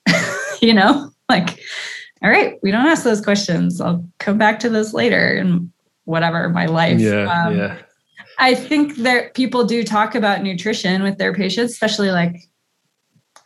[0.61, 1.59] you know, like,
[2.22, 3.80] all right, we don't ask those questions.
[3.80, 5.72] I'll come back to this later in
[6.04, 7.00] whatever my life.
[7.00, 7.78] Yeah, um, yeah.
[8.38, 12.37] I think that people do talk about nutrition with their patients, especially like,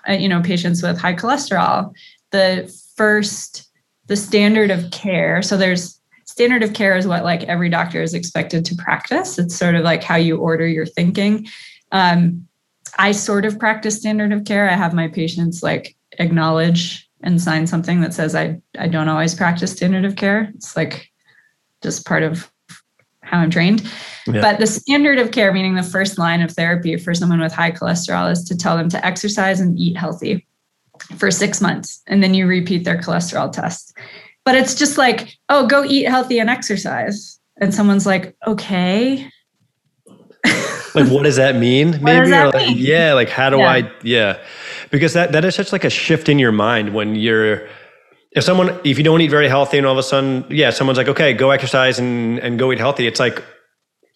[0.09, 1.93] uh, you know, patients with high cholesterol.
[2.33, 3.71] The first,
[4.07, 5.43] the standard of care.
[5.43, 9.39] So there's standard of care is what like every doctor is expected to practice.
[9.39, 11.47] It's sort of like how you order your thinking.
[11.93, 12.47] Um,
[12.99, 14.69] I sort of practice standard of care.
[14.69, 19.35] I have my patients like acknowledge and sign something that says I I don't always
[19.35, 20.51] practice standard of care.
[20.55, 21.11] It's like
[21.83, 22.51] just part of
[23.23, 23.83] how I'm trained.
[24.27, 24.41] Yeah.
[24.41, 27.71] But the standard of care, meaning the first line of therapy for someone with high
[27.71, 30.47] cholesterol, is to tell them to exercise and eat healthy
[31.17, 32.03] for six months.
[32.07, 33.97] And then you repeat their cholesterol test.
[34.45, 37.39] But it's just like, oh, go eat healthy and exercise.
[37.61, 39.31] And someone's like, okay.
[40.95, 42.03] Like what does that mean?
[42.03, 42.79] Maybe that or like, mean?
[42.79, 43.71] yeah like how do yeah.
[43.71, 44.39] i yeah.
[44.91, 47.69] Because that that is such like a shift in your mind when you're
[48.33, 50.99] if someone if you don't eat very healthy and all of a sudden yeah someone's
[50.99, 53.07] like okay go exercise and and go eat healthy.
[53.07, 53.43] It's like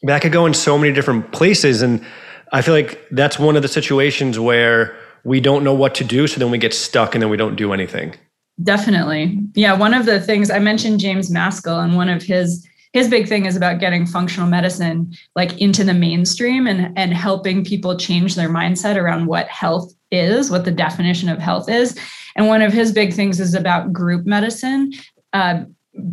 [0.04, 2.04] that could go in so many different places and
[2.52, 6.26] i feel like that's one of the situations where we don't know what to do
[6.26, 8.14] so then we get stuck and then we don't do anything.
[8.62, 9.40] Definitely.
[9.54, 13.28] Yeah one of the things i mentioned james maskell and one of his his big
[13.28, 18.36] thing is about getting functional medicine like into the mainstream and and helping people change
[18.36, 21.98] their mindset around what health is what the definition of health is.
[22.36, 24.92] And one of his big things is about group medicine
[25.32, 25.64] uh,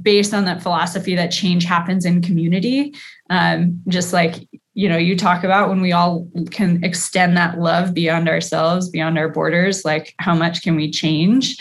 [0.02, 2.94] based on that philosophy that change happens in community.
[3.30, 7.94] Um, just like you know you talk about when we all can extend that love
[7.94, 11.58] beyond ourselves beyond our borders like how much can we change?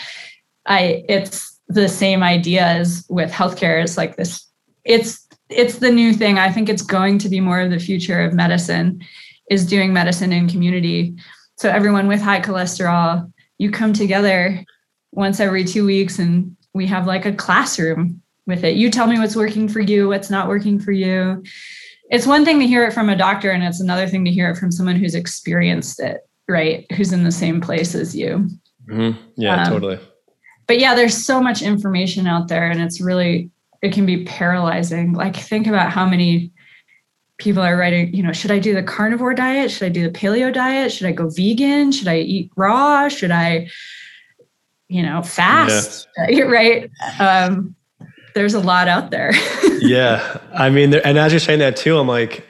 [0.65, 3.81] I it's the same idea as with healthcare.
[3.81, 4.50] It's like this
[4.85, 6.39] it's it's the new thing.
[6.39, 9.01] I think it's going to be more of the future of medicine
[9.49, 11.13] is doing medicine in community.
[11.57, 14.63] So everyone with high cholesterol, you come together
[15.11, 18.75] once every 2 weeks and we have like a classroom with it.
[18.75, 21.43] You tell me what's working for you, what's not working for you.
[22.09, 24.49] It's one thing to hear it from a doctor and it's another thing to hear
[24.49, 26.89] it from someone who's experienced it, right?
[26.93, 28.49] Who's in the same place as you.
[28.89, 29.21] Mm-hmm.
[29.35, 29.99] Yeah, um, totally.
[30.67, 35.13] But yeah, there's so much information out there and it's really it can be paralyzing.
[35.13, 36.51] Like think about how many
[37.37, 39.71] people are writing, you know, should I do the carnivore diet?
[39.71, 40.91] Should I do the paleo diet?
[40.91, 41.91] Should I go vegan?
[41.91, 43.07] Should I eat raw?
[43.09, 43.69] Should I,
[44.87, 46.07] you know, fast?
[46.17, 46.41] Yes.
[46.47, 46.91] Right.
[47.19, 47.75] Um,
[48.35, 49.31] there's a lot out there.
[49.79, 50.39] yeah.
[50.53, 52.45] I mean, and as you're saying that too, I'm like,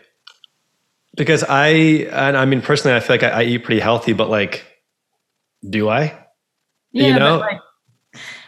[1.16, 1.70] because I,
[2.12, 4.66] and I mean, personally, I feel like I, I eat pretty healthy, but like,
[5.68, 6.18] do I?
[6.92, 7.60] Yeah, you know, like,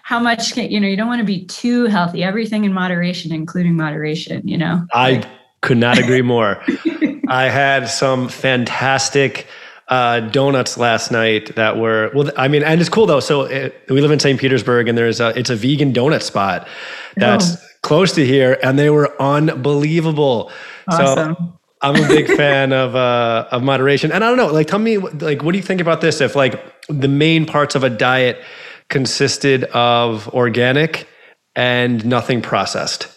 [0.03, 3.33] how much can you know you don't want to be too healthy everything in moderation
[3.33, 5.23] including moderation you know i
[5.61, 6.61] could not agree more
[7.29, 9.47] i had some fantastic
[9.89, 13.75] uh, donuts last night that were well i mean and it's cool though so it,
[13.89, 16.67] we live in st petersburg and there's a it's a vegan donut spot
[17.15, 17.59] that's oh.
[17.81, 20.51] close to here and they were unbelievable
[20.87, 21.35] awesome.
[21.35, 24.47] so I'm a big fan of uh, of moderation, and I don't know.
[24.47, 26.21] Like, tell me, like, what do you think about this?
[26.21, 28.41] If like the main parts of a diet
[28.89, 31.07] consisted of organic
[31.55, 33.07] and nothing processed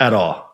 [0.00, 0.50] at all.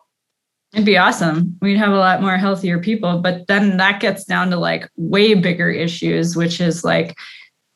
[0.73, 1.57] It'd be awesome.
[1.61, 3.19] We'd have a lot more healthier people.
[3.19, 7.17] But then that gets down to like way bigger issues, which is like,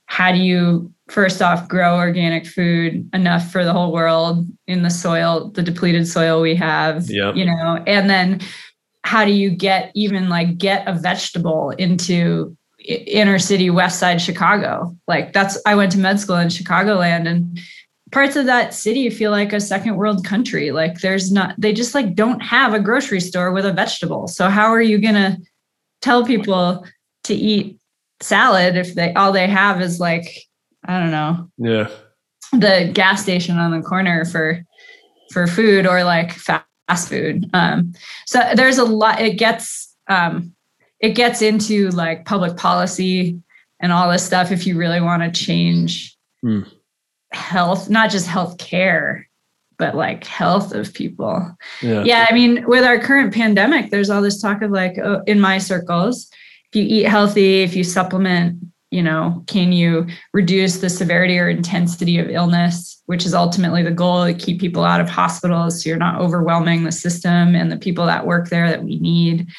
[0.05, 4.89] how do you first off grow organic food enough for the whole world in the
[4.89, 7.35] soil, the depleted soil we have, yep.
[7.35, 8.39] you know, and then
[9.03, 14.95] how do you get even like get a vegetable into inner city west side chicago.
[15.07, 17.59] Like that's i went to med school in chicagoland and
[18.13, 20.71] parts of that city feel like a second world country.
[20.71, 24.27] Like there's not they just like don't have a grocery store with a vegetable.
[24.27, 25.37] So how are you going to
[26.01, 26.85] tell people
[27.25, 27.79] to eat
[28.21, 30.43] salad if they all they have is like
[30.85, 31.89] i don't know yeah.
[32.53, 34.63] the gas station on the corner for
[35.31, 37.49] for food or like fast food?
[37.53, 37.93] Um
[38.25, 40.53] so there's a lot it gets um
[41.03, 43.37] it gets into like public policy
[43.81, 46.65] and all this stuff if you really want to change mm.
[47.33, 49.29] health, not just health care,
[49.77, 51.55] but like health of people.
[51.81, 52.03] Yeah.
[52.05, 52.25] yeah.
[52.29, 55.57] I mean, with our current pandemic, there's all this talk of like, oh, in my
[55.57, 56.29] circles,
[56.71, 58.57] if you eat healthy, if you supplement,
[58.89, 63.91] you know, can you reduce the severity or intensity of illness, which is ultimately the
[63.91, 67.77] goal to keep people out of hospitals so you're not overwhelming the system and the
[67.77, 69.49] people that work there that we need.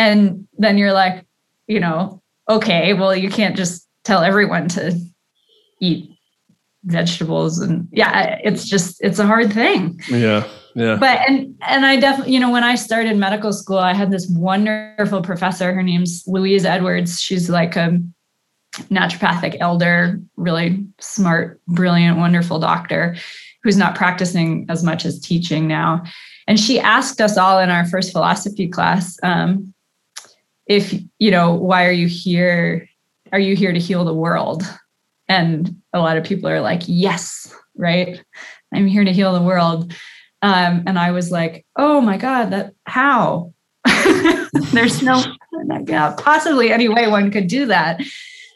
[0.00, 1.26] And then you're like,
[1.66, 4.98] you know, okay, well, you can't just tell everyone to
[5.80, 6.10] eat
[6.84, 7.58] vegetables.
[7.58, 10.00] And yeah it's just it's a hard thing.
[10.08, 10.96] Yeah yeah.
[10.96, 14.28] But and and i definitely you know when i started medical school i had this
[14.30, 15.74] wonderful professor.
[15.74, 17.20] Her name's louise edwards.
[17.20, 17.98] She's like a
[18.88, 23.16] naturopathic elder really smart brilliant wonderful doctor
[23.62, 26.02] who's not practicing as much as teaching now.
[26.46, 29.74] And she asked us all in our first philosophy class um,
[30.66, 32.88] if you know why are you here?
[33.32, 34.62] Are you here to heal the world?
[35.28, 38.22] And a lot of people are like yes right?
[38.72, 39.92] I'm here to heal the world.
[40.42, 43.52] Um, and i was like oh my god that how?
[44.72, 45.22] There's no
[45.86, 48.00] yeah, possibly any way one could do that.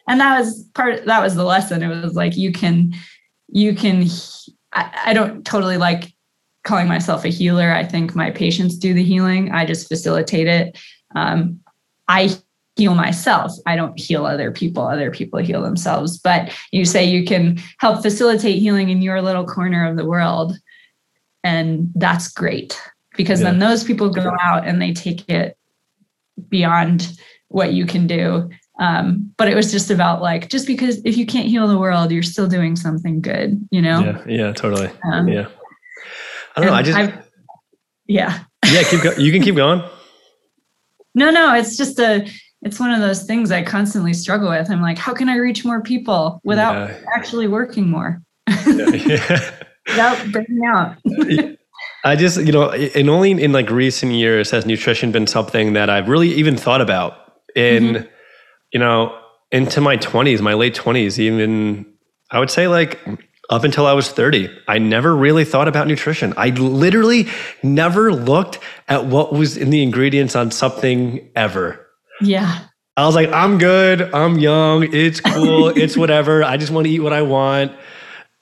[0.09, 1.83] And that was part that was the lesson.
[1.83, 2.95] It was like you can
[3.49, 4.07] you can
[4.73, 6.13] I, I don't totally like
[6.65, 7.73] calling myself a healer.
[7.73, 9.53] I think my patients do the healing.
[9.53, 10.79] I just facilitate it.
[11.15, 11.61] Um,
[12.09, 12.37] i
[12.77, 13.53] heal myself.
[13.67, 14.87] I don't heal other people.
[14.87, 16.19] Other people heal themselves.
[16.19, 20.57] But you say you can help facilitate healing in your little corner of the world.
[21.45, 22.81] And that's great
[23.17, 23.51] because yeah.
[23.51, 25.57] then those people go out and they take it
[26.49, 27.17] beyond
[27.49, 28.51] what you can do.
[28.81, 32.11] Um, but it was just about like, just because if you can't heal the world,
[32.11, 34.01] you're still doing something good, you know?
[34.01, 34.91] Yeah, yeah, totally.
[35.05, 35.47] Um, yeah.
[36.57, 36.77] I don't know.
[36.77, 37.31] I just, I've,
[38.07, 38.43] yeah.
[38.67, 39.83] Yeah, keep go- you can keep going.
[41.15, 42.29] No, no, it's just a
[42.63, 44.71] it's one of those things I constantly struggle with.
[44.71, 47.01] I'm like, how can I reach more people without yeah.
[47.15, 48.23] actually working more?
[48.49, 49.51] yeah, yeah.
[49.87, 50.97] without burning out.
[52.05, 55.91] I just, you know, and only in like recent years has nutrition been something that
[55.91, 58.09] I've really even thought about in, mm-hmm.
[58.73, 59.19] you know,
[59.53, 61.87] into my 20s, my late 20s, even
[62.31, 62.99] I would say like
[63.51, 66.33] up until I was 30, I never really thought about nutrition.
[66.37, 67.29] I literally
[67.63, 71.87] never looked at what was in the ingredients on something ever.
[72.21, 72.67] Yeah.
[72.97, 74.15] I was like, I'm good.
[74.15, 74.85] I'm young.
[74.95, 75.69] It's cool.
[75.77, 76.43] it's whatever.
[76.45, 77.73] I just want to eat what I want.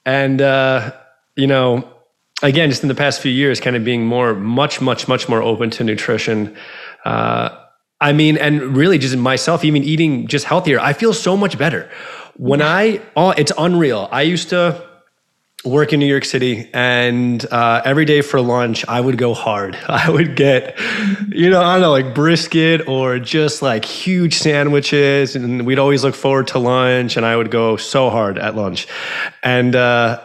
[0.05, 0.93] And, uh,
[1.35, 1.89] you know,
[2.41, 5.41] again, just in the past few years, kind of being more, much, much, much more
[5.41, 6.55] open to nutrition.
[7.03, 7.57] Uh,
[7.99, 11.89] I mean, and really just myself, even eating just healthier, I feel so much better.
[12.35, 14.09] When I, oh, it's unreal.
[14.11, 14.92] I used to,
[15.63, 19.75] work in New York City, and uh, every day for lunch, I would go hard.
[19.87, 20.77] I would get,
[21.29, 26.03] you know, I don't know, like brisket or just like huge sandwiches, and we'd always
[26.03, 27.17] look forward to lunch.
[27.17, 28.87] And I would go so hard at lunch,
[29.41, 30.21] and uh,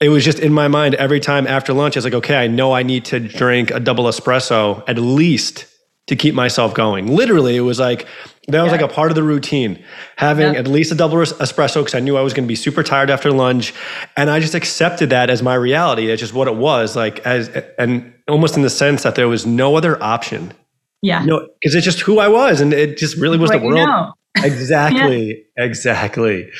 [0.00, 1.96] it was just in my mind every time after lunch.
[1.96, 5.66] I was like, okay, I know I need to drink a double espresso at least
[6.10, 7.06] to keep myself going.
[7.06, 8.08] Literally, it was like
[8.48, 8.78] that was yeah.
[8.78, 9.82] like a part of the routine,
[10.16, 10.58] having yeah.
[10.58, 13.10] at least a double espresso because I knew I was going to be super tired
[13.10, 13.72] after lunch,
[14.16, 16.08] and I just accepted that as my reality.
[16.08, 19.46] That's just what it was like, as and almost in the sense that there was
[19.46, 20.52] no other option.
[21.00, 23.50] Yeah, you no, know, because it's just who I was, and it just really was
[23.50, 23.88] what the world.
[23.88, 24.12] Know.
[24.44, 25.64] exactly, yeah.
[25.64, 26.50] exactly.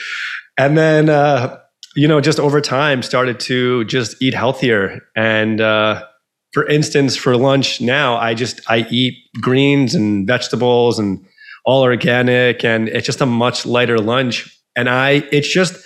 [0.59, 1.59] And then, uh,
[1.97, 5.61] you know, just over time, started to just eat healthier and.
[5.61, 6.05] Uh,
[6.53, 11.25] for instance, for lunch now, I just I eat greens and vegetables and
[11.65, 14.57] all organic, and it's just a much lighter lunch.
[14.77, 15.77] And I, it's just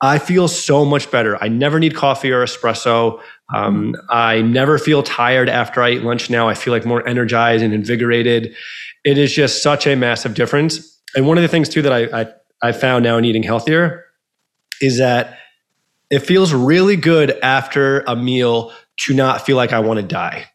[0.00, 1.42] I feel so much better.
[1.42, 3.20] I never need coffee or espresso.
[3.54, 6.48] Um, I never feel tired after I eat lunch now.
[6.48, 8.54] I feel like more energized and invigorated.
[9.04, 11.00] It is just such a massive difference.
[11.16, 12.26] And one of the things too that I, I,
[12.62, 14.04] I found now in eating healthier
[14.80, 15.38] is that
[16.14, 20.46] it feels really good after a meal to not feel like I want to die.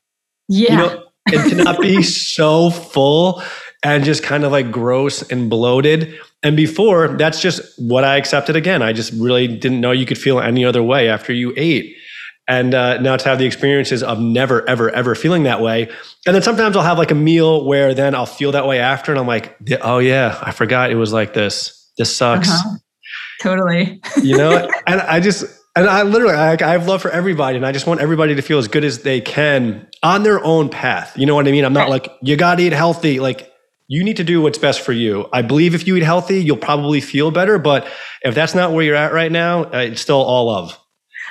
[0.48, 0.72] Yeah.
[0.72, 3.44] You know, and to not be so full
[3.84, 6.20] and just kind of like gross and bloated.
[6.44, 8.82] And before, that's just what I accepted again.
[8.82, 11.96] I just really didn't know you could feel any other way after you ate.
[12.48, 15.90] And uh, now to have the experiences of never, ever, ever feeling that way.
[16.26, 19.12] And then sometimes I'll have like a meal where then I'll feel that way after.
[19.12, 21.92] And I'm like, oh, yeah, I forgot it was like this.
[21.98, 22.50] This sucks.
[22.50, 22.78] Uh-huh.
[23.42, 24.02] Totally.
[24.22, 27.66] you know, and I just, and I literally, I, I have love for everybody, and
[27.66, 31.18] I just want everybody to feel as good as they can on their own path.
[31.18, 31.66] You know what I mean?
[31.66, 33.20] I'm not like you got to eat healthy.
[33.20, 33.52] Like
[33.88, 35.28] you need to do what's best for you.
[35.34, 37.58] I believe if you eat healthy, you'll probably feel better.
[37.58, 37.88] But
[38.22, 40.78] if that's not where you're at right now, uh, it's still all love.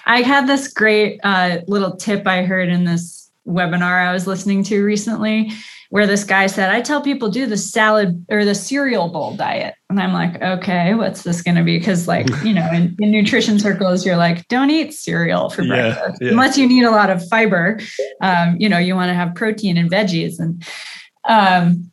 [0.06, 4.64] I had this great uh, little tip I heard in this webinar I was listening
[4.64, 5.52] to recently,
[5.90, 9.74] where this guy said, I tell people do the salad or the cereal bowl diet.
[9.88, 11.78] And I'm like, okay, what's this going to be?
[11.78, 15.94] Because, like, you know, in, in, nutrition circles, you're like, don't eat cereal for yeah,
[15.94, 16.30] breakfast yeah.
[16.30, 17.80] unless you need a lot of fiber.
[18.20, 20.38] Um, you know, you want to have protein and veggies.
[20.38, 20.62] And
[21.26, 21.90] um,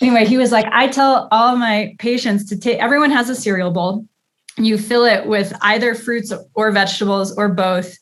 [0.00, 3.70] anyway, he was like, I tell all my patients to take, everyone has a cereal
[3.70, 4.06] bowl.
[4.56, 7.98] You fill it with either fruits or vegetables or both,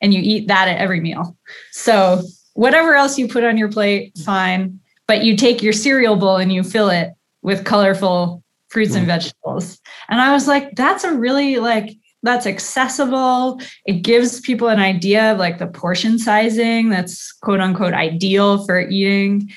[0.00, 1.36] and you eat that at every meal.
[1.72, 2.22] So,
[2.60, 4.78] whatever else you put on your plate, fine.
[5.06, 9.08] But you take your cereal bowl and you fill it with colorful fruits and mm.
[9.08, 9.80] vegetables.
[10.10, 13.62] And I was like, that's a really like, that's accessible.
[13.86, 18.78] It gives people an idea of like the portion sizing that's quote unquote ideal for
[18.78, 19.48] eating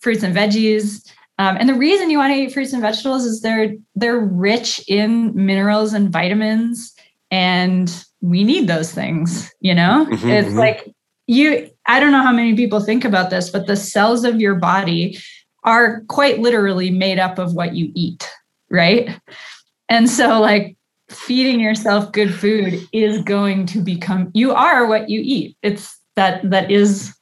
[0.00, 1.06] fruits and veggies.
[1.38, 4.82] Um, and the reason you want to eat fruits and vegetables is they're they're rich
[4.88, 6.94] in minerals and vitamins,
[7.30, 9.50] and we need those things.
[9.60, 10.58] You know, mm-hmm, it's mm-hmm.
[10.58, 10.90] like
[11.30, 11.70] you.
[11.86, 15.18] I don't know how many people think about this, but the cells of your body
[15.64, 18.28] are quite literally made up of what you eat,
[18.70, 19.18] right?
[19.88, 20.76] And so, like
[21.08, 25.56] feeding yourself good food is going to become you are what you eat.
[25.62, 27.14] It's that that is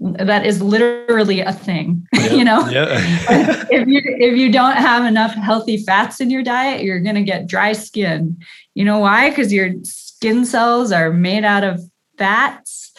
[0.00, 2.86] that is literally a thing yeah, you know yeah.
[3.70, 7.22] if you if you don't have enough healthy fats in your diet you're going to
[7.22, 8.36] get dry skin
[8.74, 11.80] you know why because your skin cells are made out of
[12.18, 12.92] fats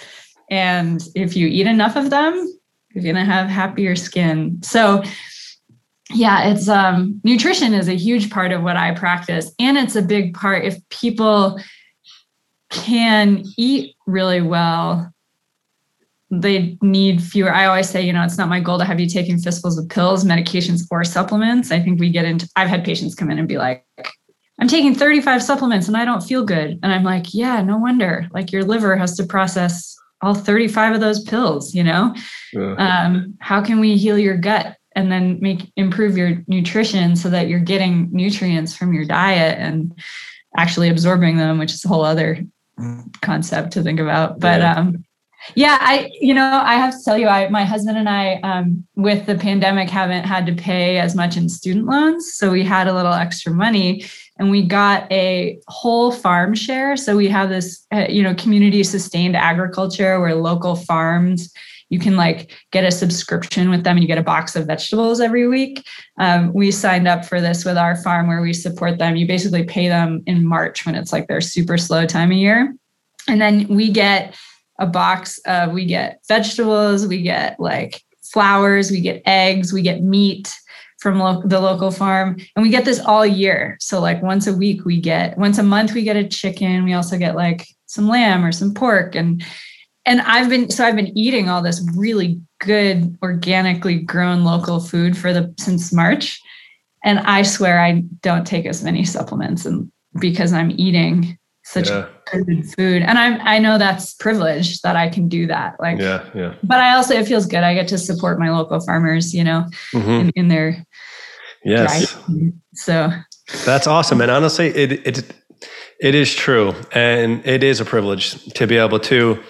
[0.49, 2.33] and if you eat enough of them
[2.91, 5.01] you're going to have happier skin so
[6.11, 10.01] yeah it's um nutrition is a huge part of what i practice and it's a
[10.01, 11.59] big part if people
[12.69, 15.11] can eat really well
[16.31, 17.53] they need fewer.
[17.53, 19.87] I always say, you know, it's not my goal to have you taking fistfuls of
[19.89, 21.71] pills, medications, or supplements.
[21.71, 23.85] I think we get into, I've had patients come in and be like,
[24.59, 26.79] I'm taking 35 supplements and I don't feel good.
[26.81, 28.27] And I'm like, yeah, no wonder.
[28.31, 32.15] Like your liver has to process all 35 of those pills, you know?
[32.77, 37.47] Um, how can we heal your gut and then make improve your nutrition so that
[37.47, 39.93] you're getting nutrients from your diet and
[40.57, 42.39] actually absorbing them, which is a whole other
[43.21, 44.39] concept to think about.
[44.39, 44.75] But yeah.
[44.75, 45.05] um
[45.53, 48.85] yeah, I you know I have to tell you, I my husband and I um,
[48.95, 52.87] with the pandemic haven't had to pay as much in student loans, so we had
[52.87, 54.05] a little extra money,
[54.37, 56.97] and we got a whole farm share.
[56.97, 61.53] So we have this uh, you know community sustained agriculture where local farms
[61.89, 65.21] you can like get a subscription with them and you get a box of vegetables
[65.21, 65.85] every week.
[66.19, 69.15] Um, we signed up for this with our farm where we support them.
[69.15, 72.75] You basically pay them in March when it's like their super slow time of year.
[73.27, 74.35] And then we get
[74.79, 80.01] a box of we get vegetables, we get like flowers, we get eggs, we get
[80.01, 80.53] meat
[81.05, 83.77] from lo- the local farm and we get this all year.
[83.79, 86.93] So like once a week we get once a month we get a chicken, we
[86.93, 89.45] also get like some lamb or some pork and
[90.07, 95.15] and I've been so I've been eating all this really good organically grown local food
[95.15, 96.41] for the since March
[97.03, 102.07] and I swear I don't take as many supplements and because I'm eating such yeah.
[102.31, 106.23] good food and i'm i know that's privilege that i can do that like yeah
[106.35, 109.43] yeah but i also it feels good i get to support my local farmers you
[109.43, 110.09] know mm-hmm.
[110.09, 110.85] in, in, their
[111.65, 112.17] yes
[112.73, 113.11] so
[113.65, 115.33] that's awesome and honestly it it
[115.99, 119.41] it is true and it is a privilege to be able to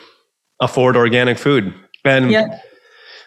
[0.59, 2.59] afford organic food and yeah.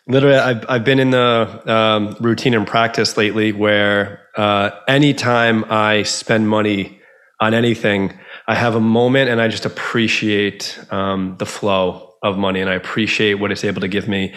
[0.06, 6.02] literally I've, I've been in the um, routine and practice lately where uh, anytime i
[6.02, 7.00] spend money
[7.40, 8.18] on anything
[8.48, 12.74] I have a moment and I just appreciate um, the flow of money and I
[12.74, 14.34] appreciate what it's able to give me.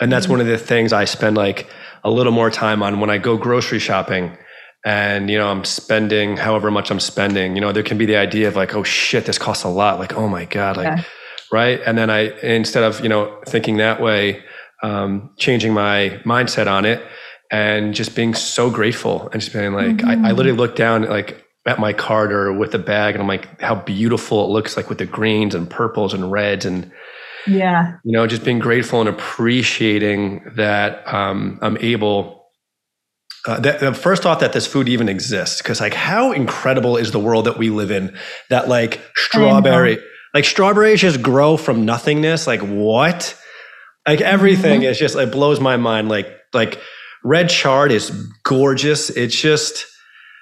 [0.00, 0.32] And that's mm-hmm.
[0.32, 1.68] one of the things I spend like
[2.04, 4.36] a little more time on when I go grocery shopping
[4.82, 8.16] and you know i'm spending however much i'm spending you know there can be the
[8.16, 11.04] idea of like oh shit this costs a lot like oh my god like yeah.
[11.52, 14.42] right and then i instead of you know thinking that way
[14.82, 17.04] um, changing my mindset on it
[17.50, 20.08] and just being so grateful and just being like mm-hmm.
[20.08, 20.36] I, I mm-hmm.
[20.36, 23.74] literally look down like at my cart or with the bag and I'm like, how
[23.74, 26.90] beautiful it looks like with the greens and purples and reds and
[27.46, 32.38] yeah, you know, just being grateful and appreciating that um, I'm able.
[33.46, 37.10] Uh, that, the first thought that this food even exists, because like, how incredible is
[37.10, 38.14] the world that we live in?
[38.50, 39.98] That like strawberry,
[40.34, 42.46] like strawberries just grow from nothingness.
[42.46, 43.36] Like what?
[44.06, 44.90] Like everything mm-hmm.
[44.90, 46.08] is just it blows my mind.
[46.08, 46.80] Like like
[47.24, 48.10] red chard is
[48.44, 49.10] gorgeous.
[49.10, 49.86] It's just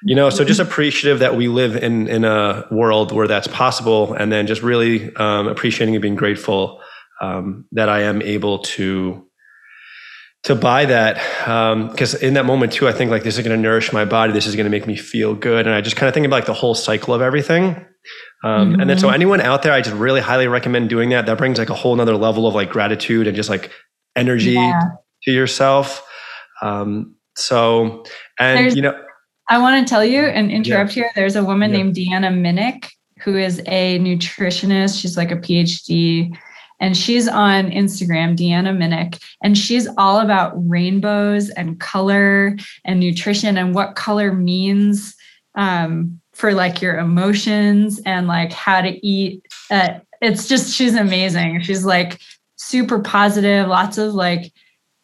[0.05, 4.13] you know so just appreciative that we live in in a world where that's possible
[4.15, 6.81] and then just really um, appreciating and being grateful
[7.21, 9.25] um, that i am able to
[10.45, 11.15] to buy that
[11.91, 14.05] because um, in that moment too i think like this is going to nourish my
[14.05, 16.27] body this is going to make me feel good and i just kind of think
[16.27, 17.75] about like the whole cycle of everything
[18.45, 18.81] mm-hmm.
[18.81, 19.15] and then so mm-hmm.
[19.15, 21.97] anyone out there i just really highly recommend doing that that brings like a whole
[21.97, 23.71] nother level of like gratitude and just like
[24.19, 24.81] energy yeah.
[25.23, 26.07] to yourself.
[26.61, 28.05] Um, so,
[28.39, 29.01] and There's, you know,
[29.49, 31.05] I want to tell you and interrupt yeah.
[31.05, 31.11] here.
[31.15, 31.79] There's a woman yeah.
[31.79, 32.91] named Deanna Minich
[33.21, 35.01] who is a nutritionist.
[35.01, 36.37] She's like a PhD
[36.81, 43.57] and she's on Instagram, Deanna Minich, and she's all about rainbows and color and nutrition
[43.57, 45.15] and what color means
[45.55, 49.45] um, for like your emotions and like how to eat.
[49.71, 51.63] Uh, it's just, she's amazing.
[51.63, 52.21] She's like
[52.57, 54.53] super positive, lots of like,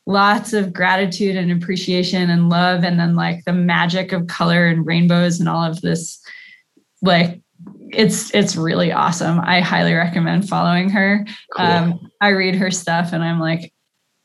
[0.07, 4.85] lots of gratitude and appreciation and love and then like the magic of color and
[4.85, 6.21] rainbows and all of this
[7.01, 7.41] like
[7.97, 9.41] it's it's really awesome.
[9.41, 11.25] I highly recommend following her.
[11.57, 11.67] Cool.
[11.67, 13.73] um, i read her stuff and i'm like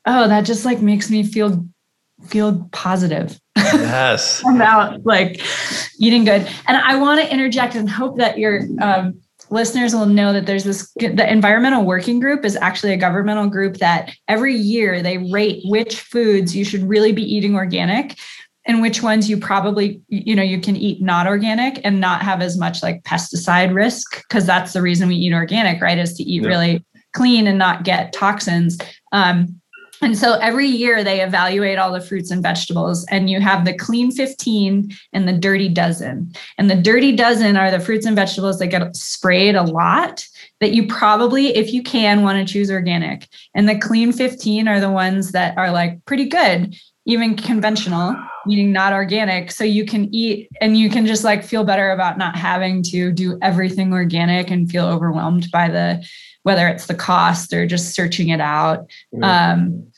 [0.06, 1.66] oh that just like makes me feel
[2.28, 3.40] feel positive.
[3.56, 4.44] Yes.
[4.56, 5.42] About like
[6.00, 6.48] eating good.
[6.68, 10.64] And i want to interject and hope that your um, listeners will know that there's
[10.64, 15.62] this the environmental working group is actually a governmental group that every year they rate
[15.66, 18.18] which foods you should really be eating organic
[18.70, 22.42] and which ones you probably you know you can eat not organic and not have
[22.42, 26.24] as much like pesticide risk because that's the reason we eat organic right is to
[26.24, 26.48] eat yeah.
[26.48, 28.78] really clean and not get toxins
[29.12, 29.60] um,
[30.02, 33.74] and so every year they evaluate all the fruits and vegetables, and you have the
[33.74, 36.32] clean 15 and the dirty dozen.
[36.58, 40.26] And the dirty dozen are the fruits and vegetables that get sprayed a lot
[40.62, 43.28] that you probably, if you can, want to choose organic.
[43.54, 48.16] And the clean 15 are the ones that are like pretty good, even conventional,
[48.50, 49.52] meaning not organic.
[49.52, 53.12] So you can eat and you can just like feel better about not having to
[53.12, 56.04] do everything organic and feel overwhelmed by the
[56.44, 58.90] whether it's the cost or just searching it out.
[59.22, 59.92] Um,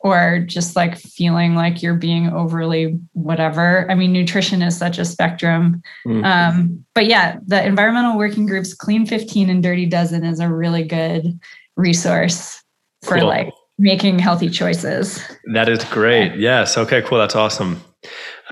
[0.00, 3.90] or just like feeling like you're being overly whatever.
[3.90, 5.82] I mean, nutrition is such a spectrum.
[6.06, 6.24] Mm.
[6.24, 10.84] Um, but yeah, the environmental working groups, Clean 15 and Dirty Dozen is a really
[10.84, 11.38] good
[11.76, 12.62] resource
[13.02, 13.26] for cool.
[13.26, 15.20] like making healthy choices.
[15.52, 16.36] That is great.
[16.36, 16.78] Yes.
[16.78, 17.18] Okay, cool.
[17.18, 17.82] That's awesome.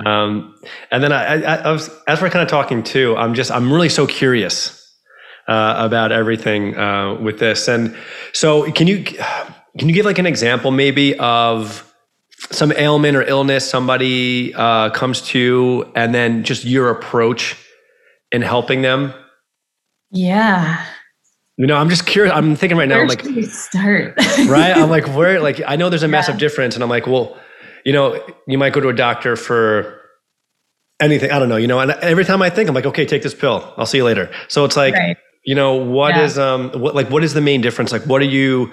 [0.05, 0.55] Um,
[0.91, 3.73] and then I, I, I was, as we're kind of talking too, I'm just, I'm
[3.73, 4.83] really so curious
[5.49, 7.69] uh, about everything uh, with this.
[7.69, 7.97] And
[8.33, 11.83] so can you, can you give like an example maybe of
[12.51, 17.57] some ailment or illness somebody uh, comes to and then just your approach
[18.33, 19.15] in helping them?
[20.11, 20.85] Yeah.
[21.57, 22.35] You know, I'm just curious.
[22.35, 24.15] I'm thinking right now, I'm like, start?
[24.47, 24.77] right?
[24.77, 26.41] I'm like, where, like, I know there's a massive yeah.
[26.41, 26.75] difference.
[26.75, 27.39] And I'm like, well,
[27.87, 30.03] you know, you might go to a doctor for
[31.01, 31.31] anything.
[31.31, 33.33] I don't know, you know, and every time I think, I'm like, okay, take this
[33.33, 33.73] pill.
[33.77, 34.29] I'll see you later.
[34.49, 35.17] So it's like, right.
[35.45, 36.25] you know, what yeah.
[36.25, 37.93] is um, what, like, what is the main difference?
[37.93, 38.73] Like, what are you,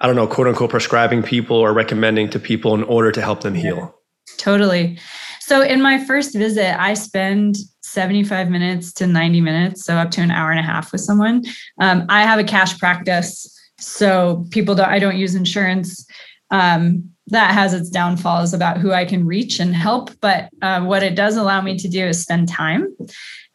[0.00, 3.40] I don't know, quote unquote, prescribing people or recommending to people in order to help
[3.40, 3.94] them heal?
[4.36, 4.98] Totally.
[5.40, 10.20] So, in my first visit, I spend 75 minutes to 90 minutes, so up to
[10.20, 11.44] an hour and a half with someone.
[11.80, 16.06] Um, I have a cash practice, so people don't, I don't use insurance.
[16.50, 20.10] Um, that has its downfalls about who I can reach and help.
[20.20, 22.94] But uh, what it does allow me to do is spend time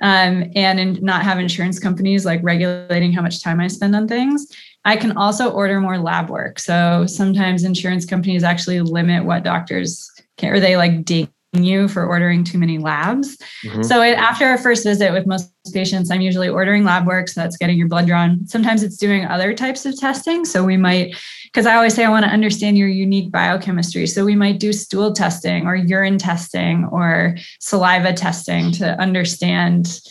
[0.01, 4.07] um, and in, not have insurance companies like regulating how much time I spend on
[4.07, 4.47] things.
[4.83, 6.59] I can also order more lab work.
[6.59, 12.05] So sometimes insurance companies actually limit what doctors can, or they like ding you for
[12.05, 13.37] ordering too many labs.
[13.63, 13.83] Mm-hmm.
[13.83, 17.29] So it, after a first visit with most patients, I'm usually ordering lab work.
[17.29, 18.45] So that's getting your blood drawn.
[18.45, 20.45] Sometimes it's doing other types of testing.
[20.45, 21.15] So we might,
[21.55, 24.07] because I always say I want to understand your unique biochemistry.
[24.07, 30.01] So we might do stool testing or urine testing or saliva testing to understand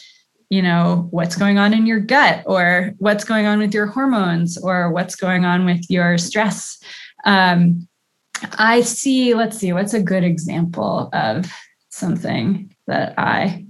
[0.49, 4.57] you know what's going on in your gut or what's going on with your hormones
[4.57, 6.79] or what's going on with your stress.
[7.27, 7.89] Um,
[8.59, 11.51] i see let's see what's a good example of
[11.89, 13.65] something that i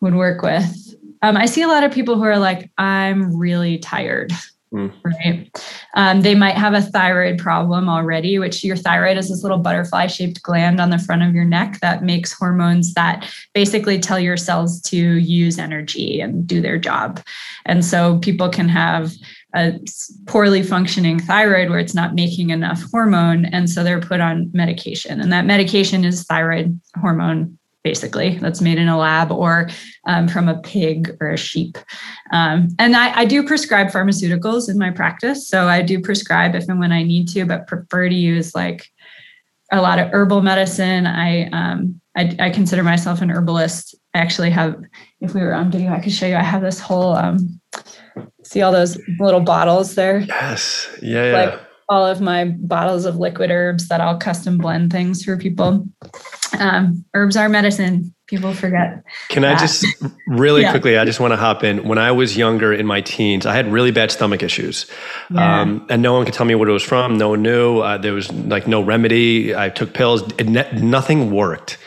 [0.00, 0.94] would work with?
[1.22, 4.32] Um, i see a lot of people who are like i'm really tired
[4.72, 4.92] Mm.
[5.02, 5.50] Right.
[5.94, 10.08] Um, they might have a thyroid problem already, which your thyroid is this little butterfly
[10.08, 14.36] shaped gland on the front of your neck that makes hormones that basically tell your
[14.36, 17.22] cells to use energy and do their job.
[17.64, 19.12] And so people can have
[19.54, 19.80] a
[20.26, 23.46] poorly functioning thyroid where it's not making enough hormone.
[23.46, 25.20] And so they're put on medication.
[25.20, 29.68] And that medication is thyroid hormone basically that's made in a lab or
[30.06, 31.78] um, from a pig or a sheep.
[32.32, 36.68] Um, and I, I, do prescribe pharmaceuticals in my practice so i do prescribe if
[36.68, 38.86] and when i need to but prefer to use like
[39.70, 41.06] a lot of herbal medicine.
[41.06, 43.94] I um, I, I, consider myself an herbalist.
[44.14, 44.76] I actually have
[45.20, 47.60] if we were on video i could show you i have this whole um,
[48.48, 50.20] see all those little bottles there?
[50.20, 50.88] Yes.
[51.02, 51.32] Yeah, yeah.
[51.32, 55.86] like all of my bottles of liquid herbs that I'll custom blend things for people.
[56.58, 58.14] Um, herbs are medicine.
[58.28, 59.02] people forget.
[59.30, 59.56] Can that.
[59.56, 59.84] I just
[60.28, 60.70] really yeah.
[60.70, 60.96] quickly?
[60.96, 61.88] I just want to hop in.
[61.88, 64.86] When I was younger in my teens, I had really bad stomach issues,
[65.30, 65.62] yeah.
[65.62, 67.18] um, and no one could tell me what it was from.
[67.18, 67.80] No one knew.
[67.80, 69.56] Uh, there was like no remedy.
[69.56, 70.22] I took pills.
[70.38, 71.78] Ne- nothing worked.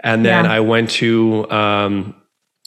[0.00, 0.52] And then yeah.
[0.52, 2.16] I went to um,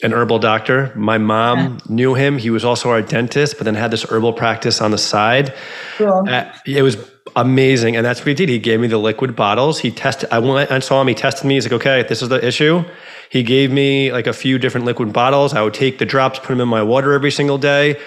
[0.02, 0.90] an herbal doctor.
[0.96, 2.38] My mom knew him.
[2.38, 5.52] He was also our dentist, but then had this herbal practice on the side.
[5.98, 6.24] Cool.
[6.26, 6.96] Uh, it was
[7.36, 7.94] amazing.
[7.96, 8.48] And that's what he did.
[8.48, 9.78] He gave me the liquid bottles.
[9.78, 11.08] He tested, I went and saw him.
[11.08, 11.54] He tested me.
[11.54, 12.82] He's like, okay, this is the issue.
[13.30, 15.54] He gave me like a few different liquid bottles.
[15.54, 18.00] I would take the drops, put them in my water every single day.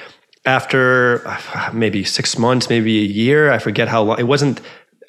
[0.46, 4.62] After uh, maybe six months, maybe a year, I forget how long, it wasn't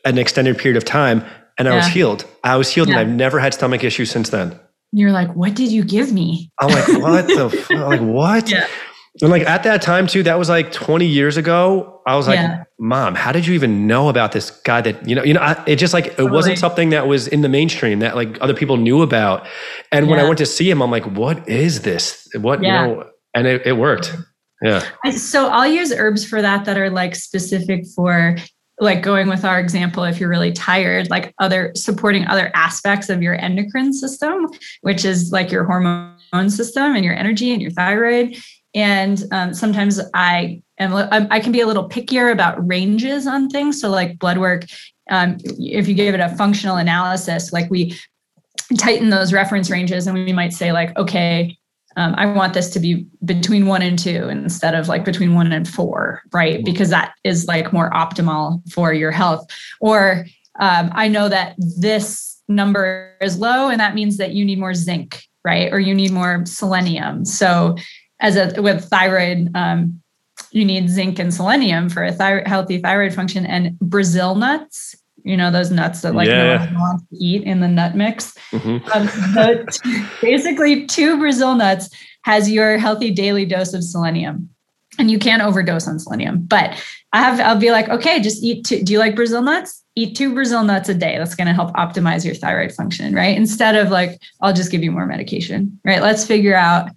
[0.04, 1.24] an extended period of time.
[1.56, 1.76] And I yeah.
[1.78, 2.24] was healed.
[2.44, 2.98] I was healed yeah.
[2.98, 4.58] and I've never had stomach issues since then.
[4.92, 6.50] You're like, what did you give me?
[6.58, 7.70] I'm like, what the, f-?
[7.70, 8.50] like, what?
[8.50, 8.66] Yeah.
[9.20, 12.00] And like at that time too, that was like 20 years ago.
[12.06, 12.64] I was like, yeah.
[12.78, 15.24] "Mom, how did you even know about this guy that you know?
[15.24, 16.30] You know, I, it just like it totally.
[16.30, 19.46] wasn't something that was in the mainstream that like other people knew about."
[19.90, 20.10] And yeah.
[20.10, 22.28] when I went to see him, I'm like, "What is this?
[22.36, 22.86] What yeah.
[22.86, 24.16] you know?" And it, it worked.
[24.62, 24.84] Yeah.
[25.10, 28.36] So I'll use herbs for that that are like specific for
[28.78, 33.22] like going with our example if you're really tired like other supporting other aspects of
[33.22, 34.46] your endocrine system
[34.80, 38.34] which is like your hormone system and your energy and your thyroid
[38.74, 40.94] and um, sometimes I am
[41.30, 43.80] I can be a little pickier about ranges on things.
[43.80, 44.64] So like blood work,
[45.10, 47.98] um, if you give it a functional analysis, like we
[48.78, 51.56] tighten those reference ranges, and we might say like, okay,
[51.96, 55.50] um, I want this to be between one and two instead of like between one
[55.50, 56.56] and four, right?
[56.56, 56.64] Mm-hmm.
[56.64, 59.50] Because that is like more optimal for your health.
[59.80, 60.24] Or
[60.60, 64.74] um, I know that this number is low, and that means that you need more
[64.74, 65.72] zinc, right?
[65.72, 67.24] Or you need more selenium.
[67.24, 67.76] So
[68.20, 70.00] as a with thyroid um,
[70.52, 75.36] you need zinc and selenium for a thyroid, healthy thyroid function and brazil nuts you
[75.36, 76.56] know those nuts that like yeah.
[76.56, 78.34] no one wants to eat in the nut mix.
[78.52, 78.90] Mm-hmm.
[78.92, 81.90] um, basically two brazil nuts
[82.22, 84.50] has your healthy daily dose of selenium
[84.98, 86.44] and you can't overdose on selenium.
[86.44, 89.84] But i have i'll be like okay just eat two do you like brazil nuts?
[89.96, 91.18] Eat two brazil nuts a day.
[91.18, 93.36] That's going to help optimize your thyroid function right?
[93.36, 96.02] Instead of like i'll just give you more medication right?
[96.02, 96.90] Let's figure out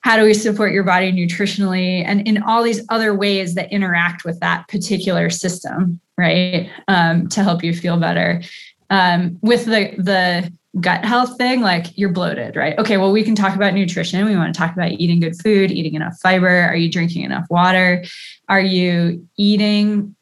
[0.00, 4.24] how do we support your body nutritionally and in all these other ways that interact
[4.24, 8.42] with that particular system right um, to help you feel better.
[8.90, 12.78] Um, with the the gut health thing like you're bloated right?
[12.78, 14.24] Okay well we can talk about nutrition.
[14.24, 16.48] We want to talk about eating good food eating enough fiber.
[16.48, 18.04] Are you drinking enough water?
[18.48, 20.14] Are you eating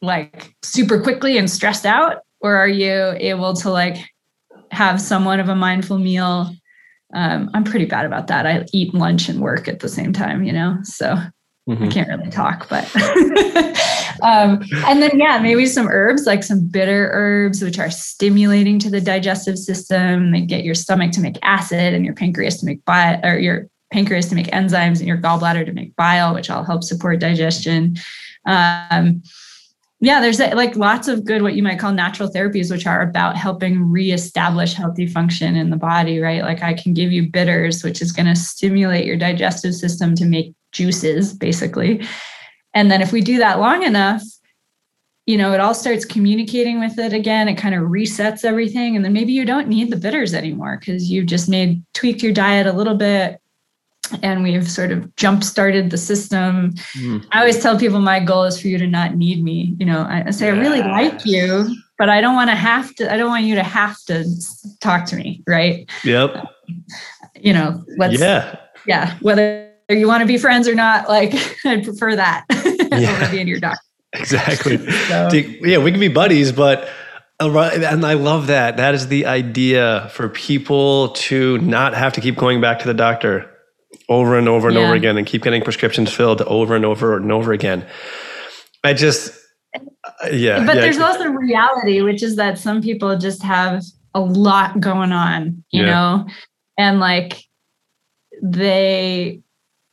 [0.00, 2.22] like super quickly and stressed out?
[2.40, 3.98] Or are you able to like
[4.72, 6.50] have somewhat of a mindful meal
[7.12, 8.46] um, I'm pretty bad about that.
[8.46, 11.16] I eat lunch and work at the same time, you know, so
[11.68, 11.84] mm-hmm.
[11.84, 12.84] I can't really talk, but.
[14.22, 18.90] um, and then, yeah, maybe some herbs, like some bitter herbs, which are stimulating to
[18.90, 20.32] the digestive system.
[20.32, 23.68] They get your stomach to make acid and your pancreas to make bile, or your
[23.92, 27.96] pancreas to make enzymes and your gallbladder to make bile, which all help support digestion.
[28.46, 29.22] Um,
[30.02, 33.36] yeah, there's like lots of good, what you might call natural therapies, which are about
[33.36, 36.42] helping reestablish healthy function in the body, right?
[36.42, 40.24] Like I can give you bitters, which is going to stimulate your digestive system to
[40.24, 42.04] make juices, basically.
[42.74, 44.22] And then if we do that long enough,
[45.26, 47.46] you know, it all starts communicating with it again.
[47.46, 48.96] It kind of resets everything.
[48.96, 52.32] And then maybe you don't need the bitters anymore because you've just made tweaked your
[52.32, 53.40] diet a little bit
[54.22, 56.72] and we've sort of jump started the system.
[56.96, 57.24] Mm.
[57.32, 59.74] I always tell people my goal is for you to not need me.
[59.78, 60.56] You know, I say yes.
[60.56, 63.12] I really like you, but I don't want to have to.
[63.12, 64.24] I don't want you to have to
[64.80, 65.88] talk to me, right?
[66.04, 66.46] Yep.
[67.36, 68.18] You know, let's.
[68.18, 68.56] Yeah.
[68.86, 69.16] Yeah.
[69.20, 71.32] Whether you want to be friends or not, like
[71.64, 73.16] I'd prefer that yeah.
[73.22, 73.80] over being your doctor.
[74.14, 74.76] Exactly.
[75.08, 75.30] so.
[75.32, 76.88] Yeah, we can be buddies, but.
[77.40, 78.76] And I love that.
[78.76, 82.94] That is the idea for people to not have to keep going back to the
[82.94, 83.51] doctor
[84.08, 84.84] over and over and yeah.
[84.84, 87.86] over again and keep getting prescriptions filled over and over and over again.
[88.84, 89.32] I just,
[89.74, 90.64] uh, yeah.
[90.64, 90.82] But yeah.
[90.82, 93.82] there's also reality, which is that some people just have
[94.14, 95.90] a lot going on, you yeah.
[95.90, 96.26] know,
[96.78, 97.44] and like
[98.42, 99.40] they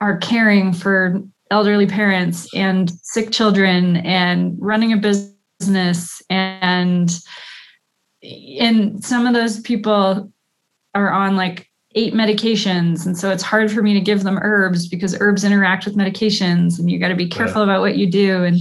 [0.01, 7.20] are caring for elderly parents and sick children and running a business and
[8.60, 10.32] and some of those people
[10.93, 11.68] are on like
[11.99, 13.05] eight medications.
[13.05, 16.79] And so it's hard for me to give them herbs because herbs interact with medications
[16.79, 18.45] and you got to be careful about what you do.
[18.45, 18.59] And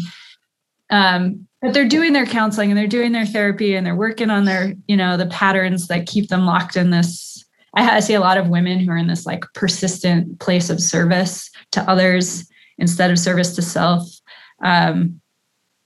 [0.91, 4.45] um, but they're doing their counseling and they're doing their therapy and they're working on
[4.45, 7.45] their you know the patterns that keep them locked in this.
[7.75, 10.81] I, I see a lot of women who are in this like persistent place of
[10.81, 14.03] service to others instead of service to self
[14.65, 15.21] um,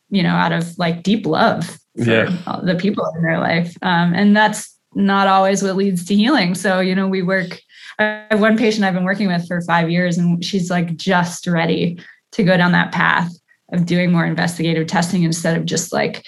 [0.08, 2.60] you know out of like deep love for yeah.
[2.64, 3.76] the people in their life.
[3.82, 6.54] Um, and that's not always what leads to healing.
[6.54, 7.60] So, you know, we work,
[7.98, 11.46] I have one patient I've been working with for five years, and she's like just
[11.46, 11.98] ready
[12.32, 13.32] to go down that path
[13.72, 16.24] of doing more investigative testing instead of just like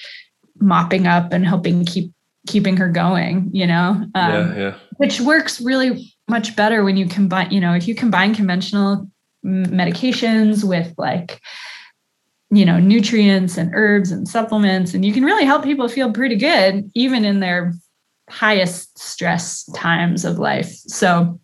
[0.61, 2.13] mopping up and hoping keep
[2.47, 3.91] keeping her going, you know?
[4.15, 4.75] Um, yeah, yeah.
[4.99, 9.11] Which works really much better when you combine, you know, if you combine conventional
[9.45, 11.41] medications with like,
[12.51, 16.37] you know, nutrients and herbs and supplements, and you can really help people feel pretty
[16.37, 17.73] good, even in their
[18.31, 20.73] highest stress times of life.
[20.87, 21.39] So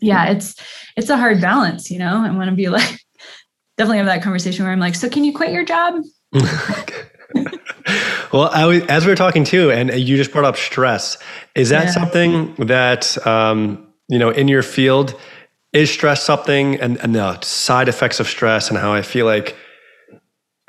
[0.00, 0.54] yeah, it's
[0.96, 2.18] it's a hard balance, you know.
[2.18, 3.00] I want to be like
[3.76, 6.02] definitely have that conversation where I'm like, so can you quit your job?
[8.32, 11.18] well, I, as we were talking too, and you just brought up stress.
[11.54, 11.90] Is that yeah.
[11.90, 15.18] something that um, you know in your field?
[15.72, 19.54] Is stress something, and, and the side effects of stress, and how I feel like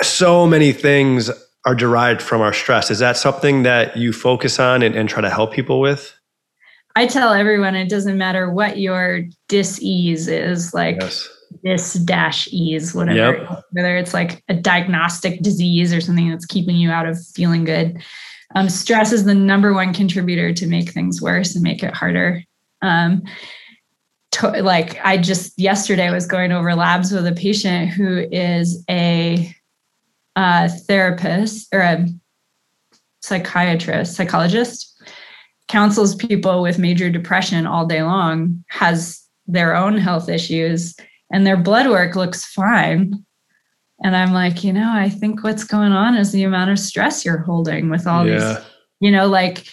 [0.01, 1.31] so many things
[1.67, 2.89] are derived from our stress.
[2.89, 6.13] Is that something that you focus on and, and try to help people with?
[6.95, 11.29] I tell everyone it doesn't matter what your dis-ease is, like yes
[11.63, 13.63] this dash ease, whatever, yep.
[13.71, 18.01] whether it's like a diagnostic disease or something that's keeping you out of feeling good.
[18.55, 22.43] Um, stress is the number one contributor to make things worse and make it harder.
[22.81, 23.23] Um,
[24.31, 29.53] to, like I just yesterday was going over labs with a patient who is a
[30.37, 32.07] uh, therapist or a
[33.21, 35.01] psychiatrist, psychologist,
[35.67, 40.95] counsels people with major depression all day long, has their own health issues
[41.31, 43.25] and their blood work looks fine.
[44.03, 47.25] And I'm like, you know, I think what's going on is the amount of stress
[47.25, 48.37] you're holding with all yeah.
[48.37, 48.65] these,
[48.99, 49.65] you know, like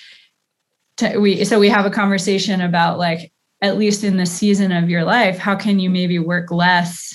[0.96, 4.88] to, we, so we have a conversation about like, at least in the season of
[4.88, 7.14] your life, how can you maybe work less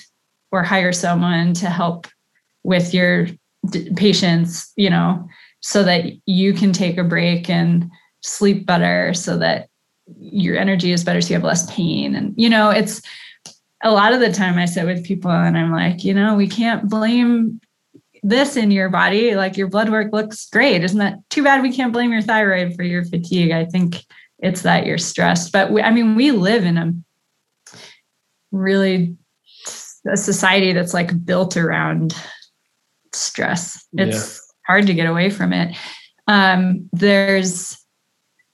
[0.51, 2.05] or hire someone to help
[2.63, 3.27] with your
[3.69, 5.27] d- patients, you know,
[5.61, 7.89] so that you can take a break and
[8.21, 9.69] sleep better so that
[10.17, 12.99] your energy is better so you have less pain and you know it's
[13.83, 16.47] a lot of the time I sit with people and I'm like, you know, we
[16.47, 17.61] can't blame
[18.23, 19.35] this in your body.
[19.35, 20.83] Like your blood work looks great.
[20.83, 21.61] Isn't that too bad?
[21.61, 23.51] We can't blame your thyroid for your fatigue.
[23.51, 24.03] I think
[24.39, 25.51] it's that you're stressed.
[25.51, 26.93] But we, I mean, we live in a
[28.51, 29.15] really
[30.09, 32.15] a society that's like built around
[33.13, 33.85] stress.
[33.93, 34.55] It's yeah.
[34.67, 35.75] hard to get away from it.
[36.27, 37.77] Um, there's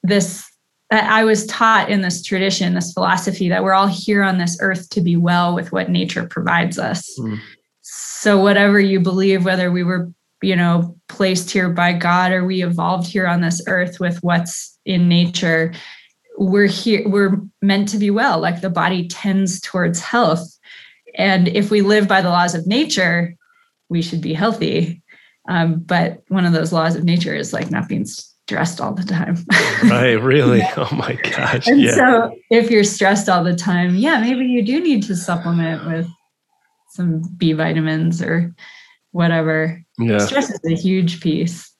[0.03, 0.49] this
[0.91, 4.89] I was taught in this tradition, this philosophy that we're all here on this earth
[4.91, 7.10] to be well with what nature provides us.
[7.20, 7.39] Mm.
[7.82, 12.64] So, whatever you believe, whether we were, you know, placed here by God or we
[12.64, 15.74] evolved here on this earth with what's in nature,
[16.38, 18.39] we're here, we're meant to be well.
[18.39, 20.47] Like the body tends towards health.
[21.18, 23.36] And if we live by the laws of nature,
[23.89, 25.01] we should be healthy.
[25.47, 29.03] Um, but one of those laws of nature is like not being stressed all the
[29.03, 29.38] time.
[29.89, 30.59] right, really?
[30.59, 30.73] yeah.
[30.77, 31.67] Oh my gosh.
[31.67, 31.95] And yeah.
[31.95, 36.07] so if you're stressed all the time, yeah, maybe you do need to supplement with
[36.89, 38.53] some B vitamins or
[39.11, 39.81] whatever.
[39.99, 40.19] Yeah.
[40.19, 41.71] Stress is a huge piece.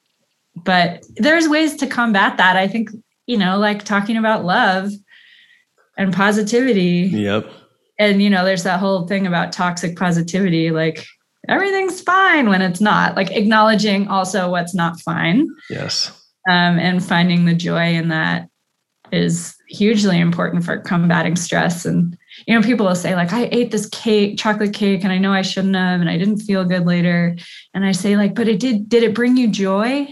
[0.64, 2.56] But there's ways to combat that.
[2.56, 2.90] I think,
[3.28, 4.92] you know, like talking about love
[5.98, 7.10] and positivity.
[7.12, 7.52] Yep.
[8.00, 11.06] And you know, there's that whole thing about toxic positivity like
[11.50, 13.16] everything's fine when it's not.
[13.16, 15.48] Like acknowledging also what's not fine.
[15.70, 16.12] Yes.
[16.48, 18.50] um, and finding the joy in that
[19.12, 21.86] is hugely important for combating stress.
[21.86, 22.18] And
[22.48, 25.32] you know people will say like i ate this cake chocolate cake and i know
[25.32, 27.36] i shouldn't have and i didn't feel good later.
[27.74, 30.08] And i say like but it did did it bring you joy?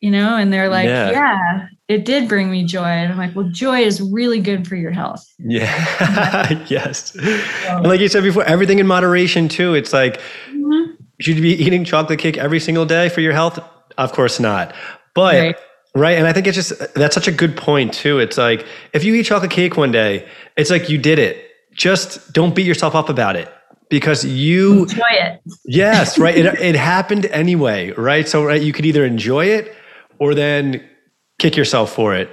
[0.00, 3.34] You know and they're like yeah, yeah it did bring me joy and i'm like
[3.36, 8.44] well joy is really good for your health yeah yes and like you said before
[8.44, 10.20] everything in moderation too it's like
[10.50, 10.92] mm-hmm.
[11.20, 13.58] should you be eating chocolate cake every single day for your health
[13.98, 14.74] of course not.
[15.14, 15.56] But right.
[15.94, 16.18] right.
[16.18, 18.18] And I think it's just that's such a good point too.
[18.18, 20.26] It's like if you eat chocolate cake one day,
[20.56, 21.48] it's like you did it.
[21.72, 23.52] Just don't beat yourself up about it
[23.88, 25.40] because you enjoy it.
[25.64, 26.36] Yes, right.
[26.38, 28.28] it, it happened anyway, right?
[28.28, 29.74] So right, you could either enjoy it
[30.18, 30.86] or then
[31.42, 32.30] kick yourself for it.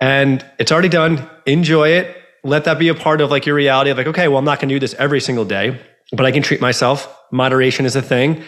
[0.00, 1.28] And it's already done.
[1.46, 2.16] Enjoy it.
[2.44, 4.58] Let that be a part of like your reality of like, okay, well, I'm not
[4.60, 5.78] going to do this every single day,
[6.12, 7.08] but I can treat myself.
[7.30, 8.42] Moderation is a thing.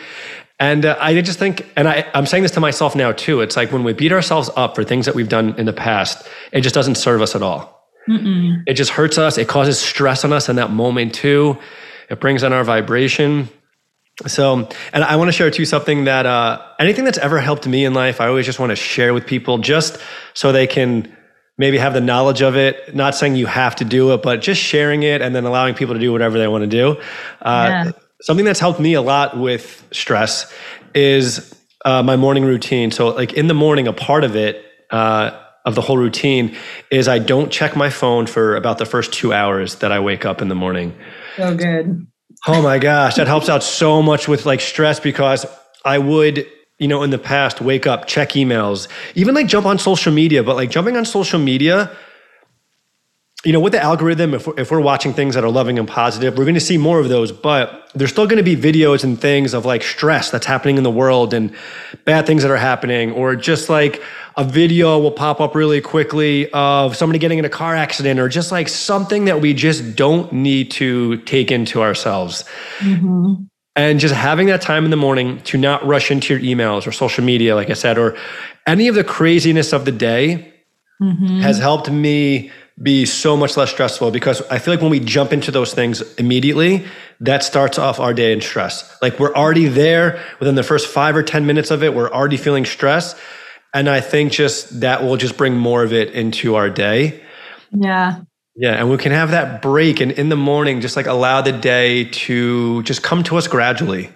[0.58, 3.40] And uh, I just think, and I, I'm saying this to myself now too.
[3.40, 6.28] It's like when we beat ourselves up for things that we've done in the past,
[6.52, 7.88] it just doesn't serve us at all.
[8.08, 8.62] Mm-mm.
[8.66, 9.38] It just hurts us.
[9.38, 11.56] It causes stress on us in that moment too.
[12.10, 13.48] It brings on our vibration.
[14.26, 17.84] So, and I want to share too something that uh, anything that's ever helped me
[17.84, 19.98] in life, I always just want to share with people just
[20.34, 21.16] so they can
[21.56, 22.94] maybe have the knowledge of it.
[22.94, 25.94] Not saying you have to do it, but just sharing it and then allowing people
[25.94, 27.00] to do whatever they want to do.
[27.40, 27.92] Uh, yeah
[28.22, 30.52] something that's helped me a lot with stress
[30.94, 31.54] is
[31.84, 32.90] uh, my morning routine.
[32.90, 36.56] So, like in the morning, a part of it uh, of the whole routine
[36.90, 40.24] is I don't check my phone for about the first two hours that I wake
[40.24, 40.94] up in the morning.
[41.36, 42.06] So good.
[42.46, 45.44] Oh my gosh, that helps out so much with like stress because
[45.84, 46.46] I would,
[46.78, 50.42] you know, in the past wake up, check emails, even like jump on social media,
[50.42, 51.94] but like jumping on social media
[53.44, 55.88] you know, with the algorithm, if we're, if we're watching things that are loving and
[55.88, 57.32] positive, we're going to see more of those.
[57.32, 60.82] But there's still going to be videos and things of like stress that's happening in
[60.82, 61.54] the world and
[62.04, 64.02] bad things that are happening, or just like
[64.36, 68.28] a video will pop up really quickly of somebody getting in a car accident, or
[68.28, 72.44] just like something that we just don't need to take into ourselves.
[72.80, 73.44] Mm-hmm.
[73.76, 76.92] And just having that time in the morning to not rush into your emails or
[76.92, 78.18] social media, like I said, or
[78.66, 80.52] any of the craziness of the day
[81.00, 81.40] mm-hmm.
[81.40, 82.50] has helped me
[82.82, 86.00] be so much less stressful because I feel like when we jump into those things
[86.14, 86.84] immediately,
[87.20, 88.96] that starts off our day in stress.
[89.02, 92.38] Like we're already there within the first five or 10 minutes of it, we're already
[92.38, 93.14] feeling stress.
[93.74, 97.22] And I think just that will just bring more of it into our day.
[97.70, 98.22] Yeah.
[98.56, 98.72] Yeah.
[98.72, 102.04] And we can have that break and in the morning, just like allow the day
[102.04, 104.10] to just come to us gradually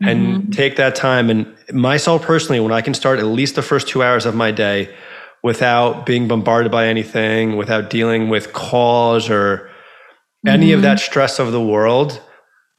[0.00, 0.50] and mm-hmm.
[0.50, 1.30] take that time.
[1.30, 4.50] And myself personally, when I can start at least the first two hours of my
[4.50, 4.92] day
[5.42, 9.70] without being bombarded by anything, without dealing with calls or
[10.46, 10.76] any mm-hmm.
[10.76, 12.20] of that stress of the world,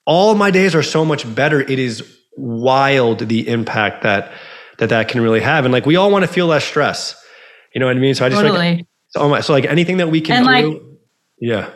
[0.05, 1.61] all my days are so much better.
[1.61, 2.03] It is
[2.35, 4.31] wild the impact that
[4.79, 5.65] that that can really have.
[5.65, 7.15] And like we all want to feel less stress.
[7.73, 8.15] You know what I mean?
[8.15, 8.75] So I just totally.
[8.77, 10.71] like so, my, so like anything that we can and do.
[10.71, 10.81] Like,
[11.39, 11.69] yeah.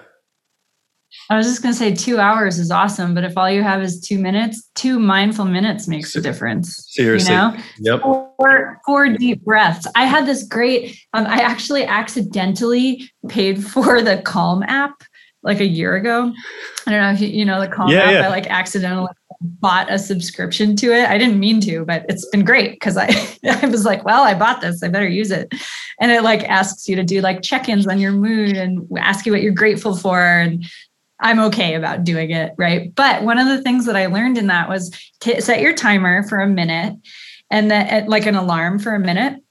[1.30, 3.82] I was just going to say two hours is awesome, but if all you have
[3.82, 6.86] is two minutes, two mindful minutes makes a difference.
[6.94, 7.34] Seriously.
[7.34, 7.58] You know?
[7.80, 8.02] Yep.
[8.02, 9.88] Four, four deep breaths.
[9.96, 15.04] I had this great, um, I actually accidentally paid for the Calm app
[15.44, 16.34] like a year ago.
[16.86, 18.12] I don't know if you, you know the Calm yeah, app.
[18.12, 18.26] Yeah.
[18.26, 19.10] I like accidentally
[19.42, 21.10] bought a subscription to it.
[21.10, 23.08] I didn't mean to, but it's been great because I,
[23.62, 24.82] I was like, well, I bought this.
[24.82, 25.54] I better use it.
[26.00, 29.32] And it like asks you to do like check-ins on your mood and ask you
[29.32, 30.66] what you're grateful for and
[31.20, 32.94] I'm okay about doing it, right?
[32.94, 34.92] But one of the things that I learned in that was
[35.22, 36.96] to set your timer for a minute
[37.50, 39.42] and then like an alarm for a minute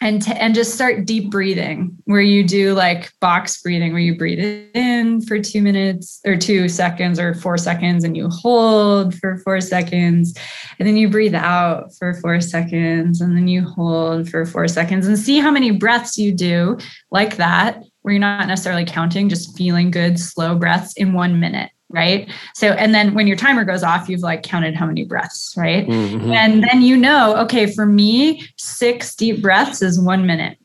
[0.00, 4.16] and to, and just start deep breathing where you do like box breathing where you
[4.16, 9.38] breathe in for 2 minutes or 2 seconds or 4 seconds and you hold for
[9.38, 10.36] 4 seconds
[10.78, 15.06] and then you breathe out for 4 seconds and then you hold for 4 seconds
[15.06, 16.76] and see how many breaths you do
[17.10, 21.72] like that where you're not necessarily counting, just feeling good, slow breaths in one minute.
[21.88, 22.30] Right.
[22.54, 25.52] So, and then when your timer goes off, you've like counted how many breaths.
[25.56, 25.88] Right.
[25.88, 26.30] Mm-hmm.
[26.30, 30.56] And then you know, okay, for me, six deep breaths is one minute.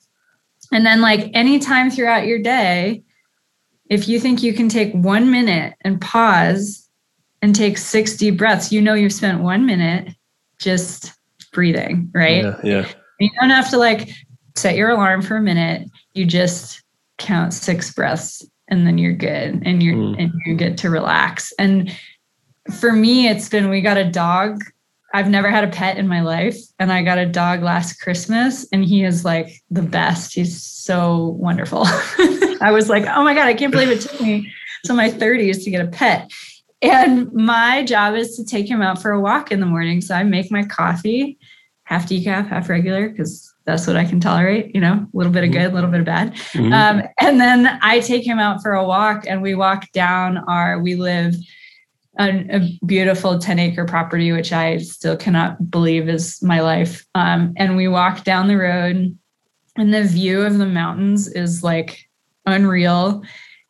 [0.72, 3.02] And then, like anytime throughout your day,
[3.90, 6.88] if you think you can take one minute and pause
[7.42, 10.10] and take six deep breaths, you know you've spent one minute
[10.60, 11.14] just
[11.52, 12.44] breathing, right?
[12.44, 12.60] Yeah.
[12.64, 12.88] yeah.
[13.20, 14.12] You don't have to like
[14.56, 15.90] set your alarm for a minute.
[16.14, 16.84] You just
[17.22, 20.22] count six breaths and then you're good and you're mm.
[20.22, 21.54] and you get to relax.
[21.60, 21.96] And
[22.80, 24.64] for me it's been we got a dog.
[25.14, 28.66] I've never had a pet in my life and i got a dog last christmas
[28.72, 30.34] and he is like the best.
[30.34, 31.84] He's so wonderful.
[32.62, 34.52] I was like oh my god i can't believe it took me
[34.86, 36.32] to my 30s to get a pet.
[36.82, 40.16] And my job is to take him out for a walk in the morning so
[40.16, 41.38] i make my coffee
[41.84, 45.44] half decaf half regular because that's what I can tolerate, you know, a little bit
[45.44, 46.34] of good, a little bit of bad.
[46.34, 46.74] Mm-hmm.
[46.74, 50.80] Um, and then I take him out for a walk and we walk down our,
[50.80, 51.36] we live
[52.20, 57.06] on a beautiful 10 acre property, which I still cannot believe is my life.
[57.16, 59.18] Um, and we walk down the road
[59.78, 62.10] and the view of the mountains is like
[62.46, 63.24] unreal.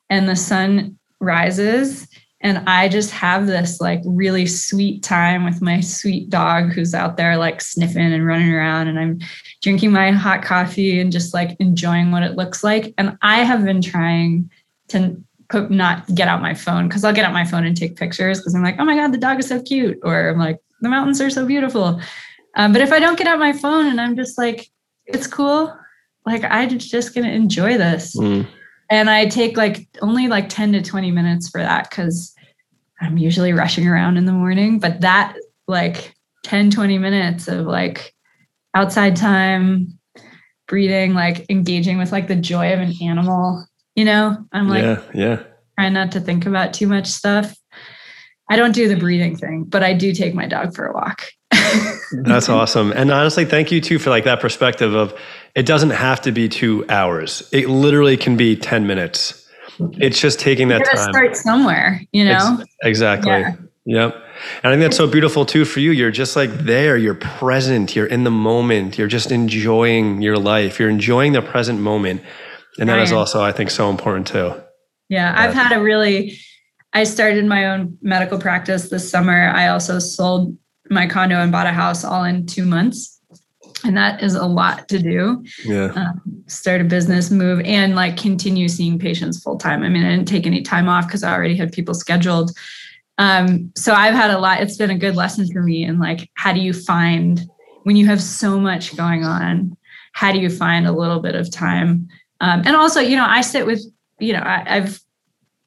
[0.09, 2.07] And the sun rises
[2.43, 7.15] and I just have this like really sweet time with my sweet dog who's out
[7.15, 8.87] there like sniffing and running around.
[8.87, 9.19] And I'm
[9.61, 12.95] drinking my hot coffee and just like enjoying what it looks like.
[12.97, 14.49] And I have been trying
[14.87, 15.21] to
[15.69, 18.55] not get out my phone because I'll get out my phone and take pictures because
[18.55, 19.99] I'm like, oh my God, the dog is so cute.
[20.01, 22.01] Or I'm like, the mountains are so beautiful.
[22.55, 24.67] Um, but if I don't get out my phone and I'm just like,
[25.05, 25.75] it's cool,
[26.25, 28.17] like I'm just going to enjoy this.
[28.17, 28.47] Mm
[28.91, 32.35] and I take like only like 10 to 20 minutes for that because
[32.99, 34.79] I'm usually rushing around in the morning.
[34.79, 35.37] But that
[35.67, 36.13] like
[36.43, 38.13] 10, 20 minutes of like
[38.75, 39.97] outside time,
[40.67, 43.65] breathing, like engaging with like the joy of an animal,
[43.95, 45.43] you know, I'm like, yeah, yeah.
[45.79, 47.55] trying not to think about too much stuff.
[48.49, 51.27] I don't do the breathing thing, but I do take my dog for a walk.
[52.11, 52.91] That's awesome.
[52.91, 55.17] And honestly, thank you too for like that perspective of
[55.55, 57.47] it doesn't have to be two hours.
[57.51, 59.49] It literally can be 10 minutes.
[59.97, 61.11] It's just taking that time.
[61.11, 62.63] Start somewhere, you know?
[62.83, 63.31] exactly.
[63.31, 63.55] Yeah.
[63.85, 64.15] Yep.
[64.63, 65.91] And I think that's so beautiful too for you.
[65.91, 70.79] You're just like there, you're present, you're in the moment, you're just enjoying your life,
[70.79, 72.21] you're enjoying the present moment.
[72.79, 74.53] And that is also, I think, so important too.
[75.09, 76.37] Yeah, I've had a really,
[76.93, 79.49] I started my own medical practice this summer.
[79.49, 80.57] I also sold
[80.89, 83.19] my condo and bought a house all in two months.
[83.83, 85.43] And that is a lot to do.
[85.63, 85.91] Yeah.
[85.95, 89.83] Um, start a business, move, and like continue seeing patients full time.
[89.83, 92.51] I mean, I didn't take any time off because I already had people scheduled.
[93.17, 95.83] Um, so I've had a lot, it's been a good lesson for me.
[95.83, 97.41] And like, how do you find
[97.83, 99.75] when you have so much going on?
[100.13, 102.07] How do you find a little bit of time?
[102.39, 103.83] Um, and also, you know, I sit with,
[104.19, 104.99] you know, I, I've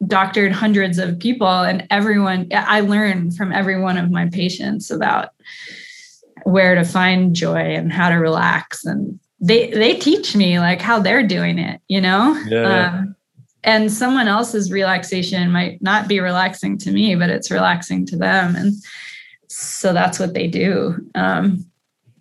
[0.07, 5.31] doctored hundreds of people and everyone i learn from every one of my patients about
[6.45, 10.99] where to find joy and how to relax and they they teach me like how
[10.99, 12.99] they're doing it you know yeah.
[12.99, 13.17] Um,
[13.63, 18.57] and someone else's relaxation might not be relaxing to me but it's relaxing to them
[18.57, 18.75] and
[19.49, 21.65] so that's what they do um,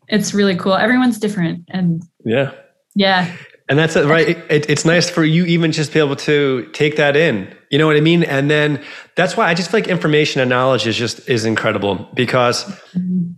[0.08, 2.52] it's really cool everyone's different and yeah
[2.96, 3.36] yeah
[3.70, 4.30] and that's it, right.
[4.30, 7.56] It, it's nice for you even just be able to take that in.
[7.72, 8.24] You know what I mean?
[8.24, 8.84] And then
[9.16, 13.32] that's why I just feel like information and knowledge is just is incredible because, mm-hmm.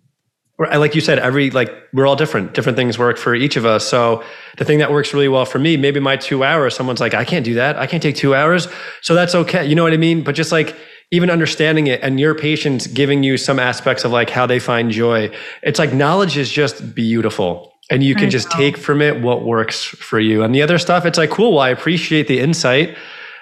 [0.58, 2.54] Like you said, every like we're all different.
[2.54, 3.88] Different things work for each of us.
[3.88, 4.24] So
[4.58, 6.76] the thing that works really well for me, maybe my two hours.
[6.76, 7.78] Someone's like, I can't do that.
[7.78, 8.68] I can't take two hours.
[9.02, 9.66] So that's okay.
[9.66, 10.24] You know what I mean?
[10.24, 10.76] But just like
[11.12, 14.92] even understanding it and your patients giving you some aspects of like how they find
[14.92, 15.30] joy.
[15.62, 19.84] It's like knowledge is just beautiful and you can just take from it what works
[19.84, 20.42] for you.
[20.42, 21.54] And the other stuff, it's like, cool.
[21.54, 22.98] Well, I appreciate the insight.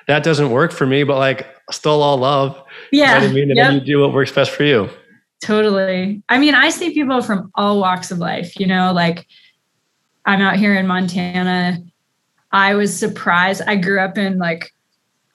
[0.08, 2.62] That doesn't work for me, but like, still all love.
[2.92, 3.16] Yeah.
[3.16, 3.50] You know I mean?
[3.52, 3.68] And yep.
[3.68, 4.90] then you do what works best for you.
[5.44, 6.24] Totally.
[6.30, 9.28] I mean, I see people from all walks of life, you know, like
[10.26, 11.84] I'm out here in Montana.
[12.54, 13.62] I was surprised.
[13.68, 14.72] I grew up in like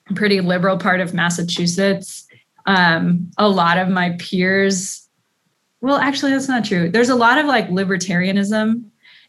[0.09, 2.27] a pretty liberal part of Massachusetts.
[2.65, 5.07] Um, a lot of my peers,
[5.83, 6.91] well, actually, that's not true.
[6.91, 8.85] There's a lot of like libertarianism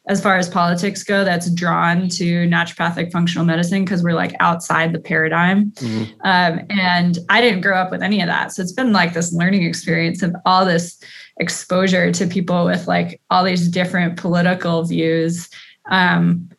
[0.09, 4.91] as far as politics go that's drawn to naturopathic functional medicine because we're like outside
[4.91, 5.71] the paradigm.
[5.71, 6.11] Mm-hmm.
[6.25, 8.51] um, and i didn't grow up with any of that.
[8.51, 11.01] So it's been like this learning experience of all this
[11.37, 15.47] exposure to people with like all these different political views
[15.91, 16.49] um,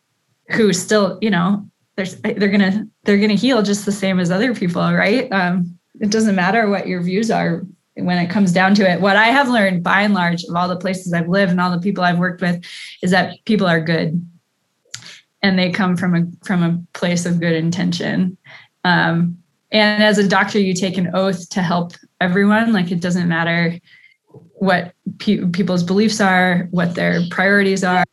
[0.49, 4.55] who still you know they're, they're gonna they're gonna heal just the same as other
[4.55, 5.31] people right?
[5.31, 7.63] Um, it doesn't matter what your views are
[7.95, 9.01] when it comes down to it.
[9.01, 11.71] What I have learned by and large of all the places I've lived and all
[11.71, 12.63] the people I've worked with
[13.01, 14.25] is that people are good
[15.41, 18.37] and they come from a from a place of good intention.
[18.83, 19.37] Um,
[19.71, 22.73] and as a doctor, you take an oath to help everyone.
[22.73, 23.79] Like it doesn't matter
[24.53, 28.03] what pe- people's beliefs are, what their priorities are.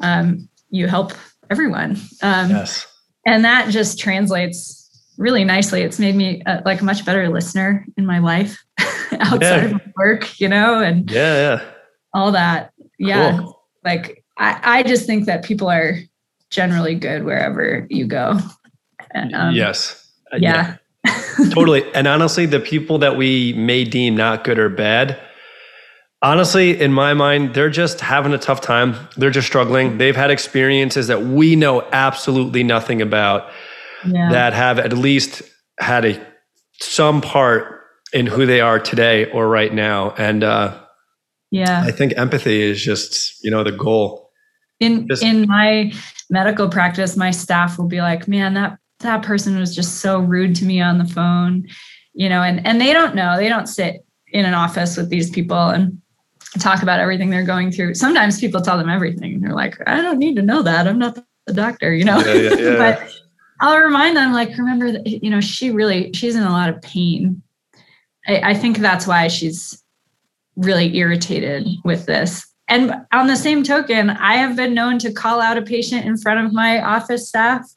[0.00, 1.12] Um, you help
[1.50, 2.00] everyone.
[2.22, 2.86] Um, yes.
[3.26, 4.81] And that just translates
[5.18, 5.82] really nicely.
[5.82, 8.62] It's made me uh, like a much better listener in my life
[9.12, 9.40] outside
[9.70, 9.76] yeah.
[9.76, 11.64] of work, you know, and yeah, yeah,
[12.14, 12.72] all that.
[12.98, 13.38] Yeah.
[13.38, 13.62] Cool.
[13.84, 15.96] Like I, I just think that people are
[16.50, 18.38] generally good wherever you go.
[19.14, 20.10] Um, yes.
[20.32, 20.76] Uh, yeah.
[21.04, 21.22] yeah.
[21.50, 21.92] totally.
[21.94, 25.18] And honestly, the people that we may deem not good or bad,
[26.22, 28.94] honestly, in my mind, they're just having a tough time.
[29.16, 29.98] They're just struggling.
[29.98, 33.50] They've had experiences that we know absolutely nothing about
[34.06, 34.30] yeah.
[34.30, 35.42] that have at least
[35.78, 36.26] had a
[36.80, 37.80] some part
[38.12, 40.10] in who they are today or right now.
[40.12, 40.78] And uh,
[41.50, 44.30] yeah, I think empathy is just you know the goal.
[44.80, 45.92] In just, in my
[46.30, 50.56] medical practice, my staff will be like, "Man, that that person was just so rude
[50.56, 51.66] to me on the phone,"
[52.14, 55.30] you know, and and they don't know, they don't sit in an office with these
[55.30, 56.00] people and
[56.58, 57.94] talk about everything they're going through.
[57.94, 59.34] Sometimes people tell them everything.
[59.34, 60.88] And they're like, "I don't need to know that.
[60.88, 62.18] I'm not the doctor," you know.
[62.20, 62.76] Yeah, yeah, yeah.
[62.98, 63.12] but
[63.62, 66.82] I'll remind them, like, remember that you know she really she's in a lot of
[66.82, 67.42] pain
[68.26, 69.82] I, I think that's why she's
[70.56, 72.46] really irritated with this.
[72.68, 76.16] And on the same token, I have been known to call out a patient in
[76.16, 77.68] front of my office staff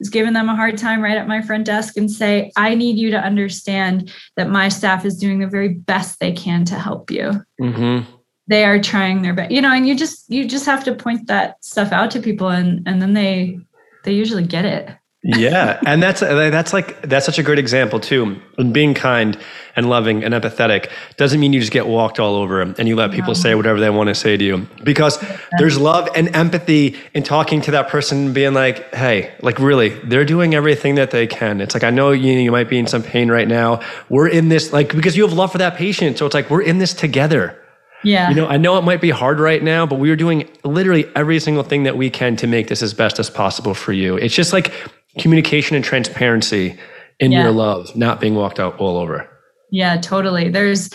[0.00, 2.98] is giving them a hard time right at my front desk and say, I need
[2.98, 7.10] you to understand that my staff is doing the very best they can to help
[7.10, 7.44] you.
[7.60, 8.10] Mm-hmm.
[8.48, 11.28] They are trying their best, you know, and you just you just have to point
[11.28, 13.60] that stuff out to people and and then they
[14.04, 14.90] they usually get it
[15.24, 18.40] yeah, and that's uh, that's like that's such a great example too.
[18.58, 19.38] and Being kind
[19.76, 23.12] and loving and empathetic doesn't mean you just get walked all over and you let
[23.12, 24.66] people say whatever they want to say to you.
[24.82, 25.24] Because
[25.58, 29.90] there's love and empathy in talking to that person, and being like, "Hey, like really,
[29.90, 32.88] they're doing everything that they can." It's like I know you you might be in
[32.88, 33.80] some pain right now.
[34.08, 36.62] We're in this like because you have love for that patient, so it's like we're
[36.62, 37.56] in this together.
[38.04, 38.30] Yeah.
[38.30, 41.06] You know, I know it might be hard right now, but we are doing literally
[41.14, 44.16] every single thing that we can to make this as best as possible for you.
[44.16, 44.72] It's just like
[45.18, 46.78] communication and transparency
[47.20, 47.44] in yeah.
[47.44, 49.28] your love, not being walked out all over.
[49.70, 50.48] Yeah, totally.
[50.48, 50.90] There's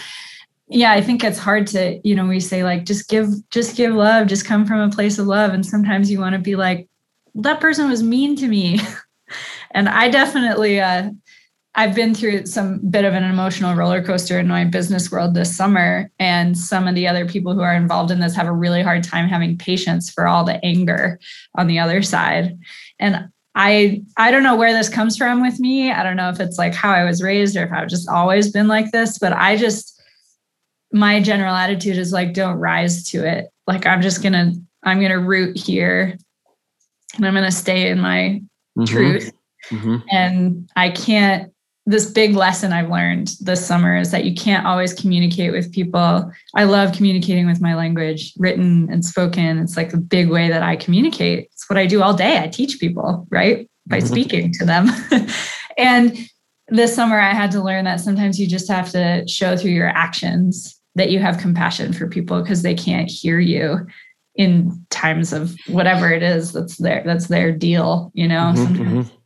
[0.69, 3.93] yeah i think it's hard to you know we say like just give just give
[3.93, 6.87] love just come from a place of love and sometimes you want to be like
[7.35, 8.79] that person was mean to me
[9.71, 11.09] and i definitely uh
[11.75, 15.55] i've been through some bit of an emotional roller coaster in my business world this
[15.55, 18.81] summer and some of the other people who are involved in this have a really
[18.81, 21.17] hard time having patience for all the anger
[21.55, 22.57] on the other side
[22.99, 25.91] and I I don't know where this comes from with me.
[25.91, 28.51] I don't know if it's like how I was raised or if I've just always
[28.51, 29.97] been like this, but I just
[30.91, 34.53] my general attitude is like don't rise to it like i'm just gonna
[34.83, 36.17] i'm gonna root here
[37.15, 38.41] and i'm gonna stay in my
[38.77, 38.85] mm-hmm.
[38.85, 39.31] truth
[39.69, 39.97] mm-hmm.
[40.09, 41.51] and i can't
[41.87, 46.29] this big lesson i've learned this summer is that you can't always communicate with people.
[46.53, 49.57] I love communicating with my language written and spoken.
[49.59, 51.45] It's like a big way that i communicate.
[51.53, 52.37] It's what i do all day.
[52.37, 53.69] I teach people right?
[53.87, 54.07] By mm-hmm.
[54.07, 54.89] speaking to them.
[55.79, 56.17] And
[56.69, 59.89] this summer i had to learn that sometimes you just have to show through your
[59.89, 63.85] actions that you have compassion for people because they can't hear you
[64.35, 68.53] in times of whatever it is that's their that's their deal you know?
[68.55, 69.16] Mm-hmm, mm-hmm.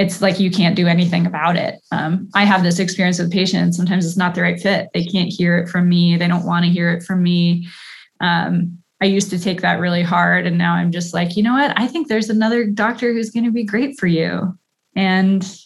[0.00, 3.76] It's like you can't do anything about it um, i have this experience with patients
[3.76, 6.64] sometimes it's not the right fit they can't hear it from me they don't want
[6.64, 7.68] to hear it from me
[8.20, 11.52] um, i used to take that really hard and now i'm just like you know
[11.52, 14.56] what i think there's another doctor who's going to be great for you
[14.96, 15.58] and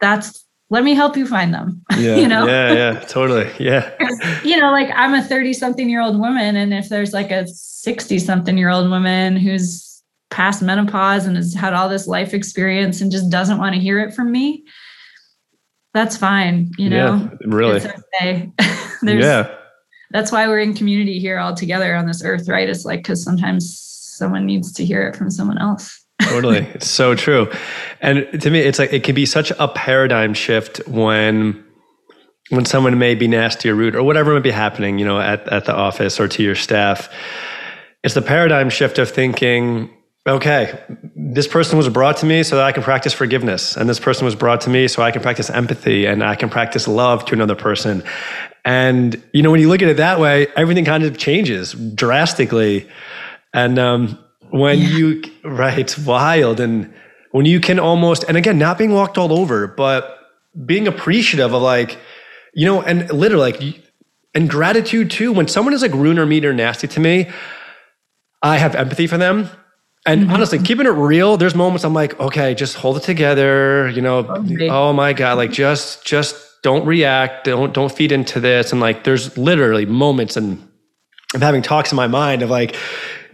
[0.00, 1.82] that's let me help you find them.
[1.96, 2.16] Yeah.
[2.16, 2.46] you know?
[2.46, 3.50] Yeah, yeah, totally.
[3.58, 3.90] Yeah.
[4.44, 6.56] you know, like I'm a 30 something year old woman.
[6.56, 9.85] And if there's like a 60 something year old woman who's
[10.30, 13.98] past menopause and has had all this life experience and just doesn't want to hear
[13.98, 14.64] it from me,
[15.94, 16.70] that's fine.
[16.78, 17.80] You know, yeah, really.
[18.20, 18.52] Okay.
[19.02, 19.54] yeah.
[20.10, 22.68] That's why we're in community here all together on this earth, right?
[22.68, 26.66] It's like, because sometimes someone needs to hear it from someone else totally.
[26.74, 27.50] It's so true.
[28.00, 31.62] And to me, it's like it can be such a paradigm shift when
[32.50, 35.46] when someone may be nasty or rude or whatever might be happening, you know, at,
[35.48, 37.08] at the office or to your staff.
[38.04, 39.90] It's the paradigm shift of thinking,
[40.26, 40.78] okay,
[41.14, 43.76] this person was brought to me so that I can practice forgiveness.
[43.76, 46.50] And this person was brought to me so I can practice empathy and I can
[46.50, 48.02] practice love to another person.
[48.64, 52.88] And, you know, when you look at it that way, everything kind of changes drastically.
[53.54, 54.18] And um,
[54.50, 54.88] when yeah.
[54.88, 56.92] you right it's wild and
[57.32, 60.18] when you can almost and again not being walked all over but
[60.64, 61.98] being appreciative of like
[62.54, 63.82] you know and literally like
[64.34, 67.28] and gratitude too when someone is like rude or mean or nasty to me
[68.42, 69.48] i have empathy for them
[70.06, 70.32] and mm-hmm.
[70.32, 74.18] honestly keeping it real there's moments i'm like okay just hold it together you know
[74.18, 74.68] okay.
[74.68, 79.04] oh my god like just just don't react don't don't feed into this and like
[79.04, 80.66] there's literally moments and
[81.34, 82.76] I'm having talks in my mind of like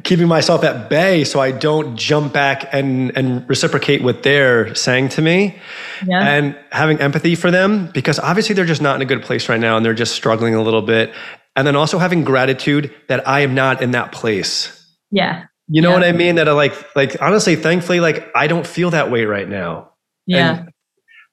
[0.03, 5.11] keeping myself at bay so I don't jump back and and reciprocate what they're saying
[5.11, 5.59] to me.
[6.07, 6.21] Yeah.
[6.21, 9.61] And having empathy for them because obviously they're just not in a good place right
[9.61, 11.13] now and they're just struggling a little bit.
[11.55, 14.79] And then also having gratitude that I am not in that place.
[15.11, 15.45] Yeah.
[15.73, 15.95] You know yeah.
[15.95, 16.35] what I mean?
[16.35, 19.93] That I like like honestly, thankfully, like I don't feel that way right now.
[20.27, 20.59] Yeah.
[20.59, 20.73] And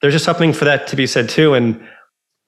[0.00, 1.52] there's just something for that to be said too.
[1.52, 1.86] And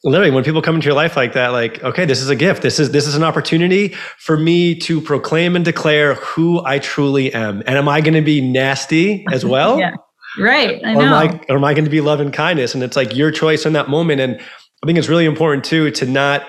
[0.05, 2.63] literally when people come into your life like that like okay this is a gift
[2.63, 7.33] this is this is an opportunity for me to proclaim and declare who i truly
[7.33, 9.93] am and am i going to be nasty as well yeah
[10.41, 12.83] right I or am i or am i going to be love and kindness and
[12.83, 16.05] it's like your choice in that moment and i think it's really important too to
[16.05, 16.45] not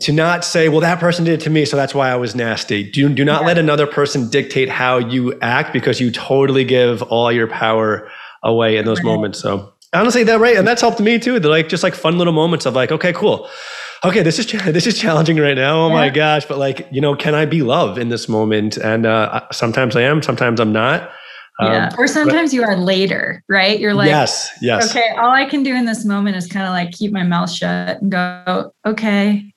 [0.00, 2.34] to not say well that person did it to me so that's why i was
[2.34, 3.46] nasty do, do not yeah.
[3.46, 8.10] let another person dictate how you act because you totally give all your power
[8.42, 9.04] away in those right.
[9.04, 12.18] moments so honestly that right and that's helped me too they're like just like fun
[12.18, 13.48] little moments of like okay cool
[14.04, 15.94] okay this is this is challenging right now oh yeah.
[15.94, 19.40] my gosh but like you know can i be love in this moment and uh,
[19.52, 21.10] sometimes i am sometimes i'm not
[21.58, 21.88] yeah.
[21.88, 23.80] Um, or sometimes but, you are later, right?
[23.80, 24.90] You're like, yes, yes.
[24.90, 27.50] Okay, all I can do in this moment is kind of like keep my mouth
[27.50, 29.54] shut and go, okay.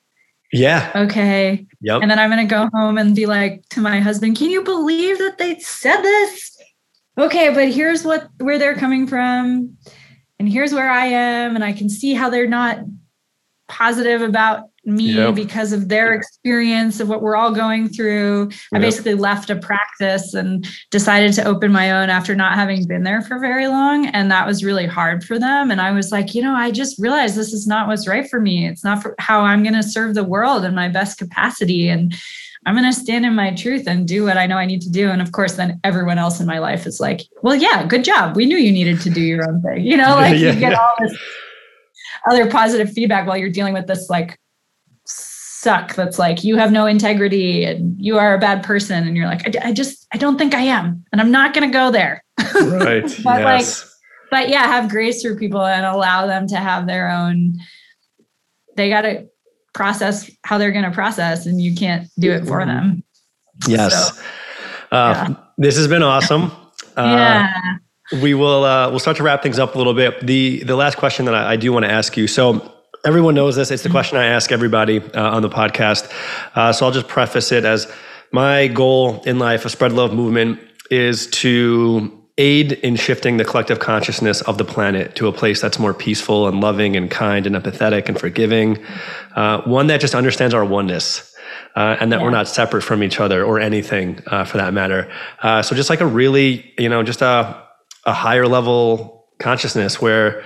[0.52, 0.90] Yeah.
[0.94, 1.66] Okay.
[1.80, 2.02] Yep.
[2.02, 4.62] And then I'm going to go home and be like to my husband, can you
[4.62, 6.58] believe that they said this?
[7.18, 9.76] Okay, but here's what where they're coming from
[10.38, 12.78] and here's where I am, and I can see how they're not
[13.70, 15.34] positive about me yep.
[15.34, 18.48] because of their experience of what we're all going through.
[18.50, 18.60] Yep.
[18.74, 23.04] I basically left a practice and decided to open my own after not having been
[23.04, 24.06] there for very long.
[24.06, 25.70] And that was really hard for them.
[25.70, 28.40] And I was like, you know, I just realized this is not what's right for
[28.40, 28.66] me.
[28.66, 31.88] It's not for how I'm going to serve the world in my best capacity.
[31.88, 32.14] And
[32.66, 34.90] I'm going to stand in my truth and do what I know I need to
[34.90, 35.10] do.
[35.10, 38.34] And of course, then everyone else in my life is like, well, yeah, good job.
[38.34, 39.84] We knew you needed to do your own thing.
[39.84, 40.78] You know, like yeah, you get yeah.
[40.78, 41.16] all this
[42.28, 44.38] other positive feedback while you're dealing with this like
[45.06, 49.06] suck that's like, you have no integrity and you are a bad person.
[49.06, 51.04] And you're like, I, I just, I don't think I am.
[51.12, 52.24] And I'm not going to go there.
[52.54, 53.02] Right.
[53.24, 53.82] but yes.
[53.82, 53.90] like,
[54.30, 57.58] but yeah, have grace for people and allow them to have their own,
[58.76, 59.28] they got to,
[59.72, 63.04] process how they're going to process and you can't do it for them.
[63.68, 64.16] Yes.
[64.16, 64.22] So,
[64.92, 65.36] uh, yeah.
[65.58, 66.50] This has been awesome.
[66.96, 67.52] Uh, yeah.
[68.12, 70.26] We will uh, we'll start to wrap things up a little bit.
[70.26, 72.26] The the last question that I, I do want to ask you.
[72.26, 72.74] So
[73.04, 73.70] everyone knows this.
[73.70, 73.94] It's the mm-hmm.
[73.94, 76.12] question I ask everybody uh, on the podcast.
[76.54, 77.90] Uh, so I'll just preface it as
[78.32, 80.60] my goal in life, a spread love movement,
[80.90, 85.78] is to aid in shifting the collective consciousness of the planet to a place that's
[85.78, 88.82] more peaceful and loving and kind and empathetic and forgiving.
[89.36, 91.26] Uh, one that just understands our oneness.
[91.76, 92.24] Uh, and that yeah.
[92.24, 95.08] we're not separate from each other or anything uh, for that matter.
[95.40, 97.62] Uh, so just like a really, you know, just a,
[98.04, 100.42] a higher level consciousness where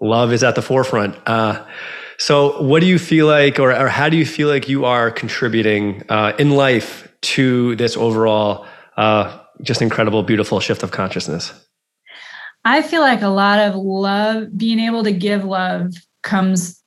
[0.00, 1.16] love is at the forefront.
[1.26, 1.64] Uh,
[2.18, 5.10] so what do you feel like, or, or how do you feel like you are
[5.10, 8.66] contributing uh, in life to this overall
[9.62, 11.52] just incredible, beautiful shift of consciousness?
[12.64, 15.92] I feel like a lot of love, being able to give love
[16.22, 16.82] comes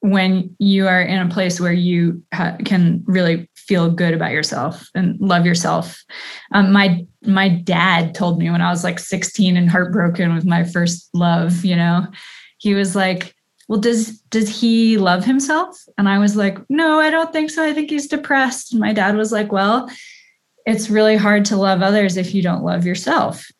[0.00, 4.90] when you are in a place where you ha- can really feel good about yourself
[4.94, 6.04] and love yourself.
[6.52, 10.62] Um, my my dad told me when I was like 16 and heartbroken with my
[10.62, 12.06] first love, you know,
[12.58, 13.34] he was like,
[13.68, 17.64] "Well, does does he love himself?" And I was like, "No, I don't think so.
[17.64, 19.88] I think he's depressed." And my dad was like, "Well,
[20.66, 23.50] it's really hard to love others if you don't love yourself.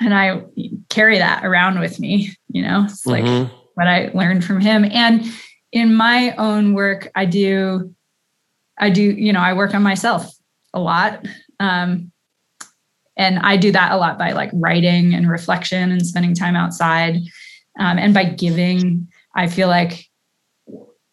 [0.00, 0.42] And I
[0.90, 3.54] carry that around with me, you know, it's like mm-hmm.
[3.74, 4.84] what I learned from him.
[4.84, 5.24] And
[5.70, 7.94] in my own work, I do,
[8.78, 10.30] I do, you know, I work on myself
[10.74, 11.26] a lot.
[11.60, 12.12] Um,
[13.16, 17.16] and I do that a lot by like writing and reflection and spending time outside.
[17.80, 20.06] Um, and by giving, I feel like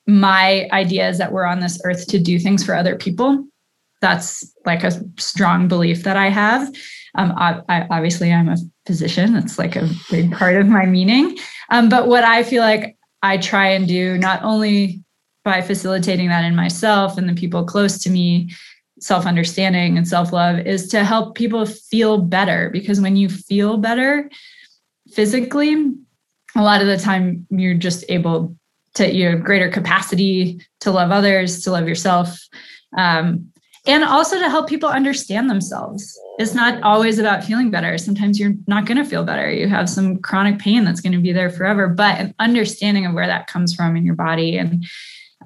[0.08, 3.44] my idea is that we're on this earth to do things for other people
[4.02, 6.72] that's like a strong belief that I have.
[7.16, 9.34] Um, I, I, obviously, I'm a physician.
[9.34, 11.38] That's like a big part of my meaning.
[11.72, 15.04] Um, but what I feel like I try and do, not only
[15.46, 18.52] by facilitating that in myself and the people close to me,
[19.00, 22.70] self understanding and self love, is to help people feel better.
[22.72, 24.30] Because when you feel better
[25.14, 25.94] physically,
[26.56, 28.58] a lot of the time you're just able
[28.96, 32.38] to, you have greater capacity to love others, to love yourself.
[32.98, 33.52] Um,
[33.88, 36.20] and also to help people understand themselves.
[36.40, 38.00] It's not always about feeling better.
[38.00, 39.52] Sometimes you're not going to feel better.
[39.52, 43.14] You have some chronic pain that's going to be there forever, but an understanding of
[43.14, 44.58] where that comes from in your body.
[44.58, 44.86] And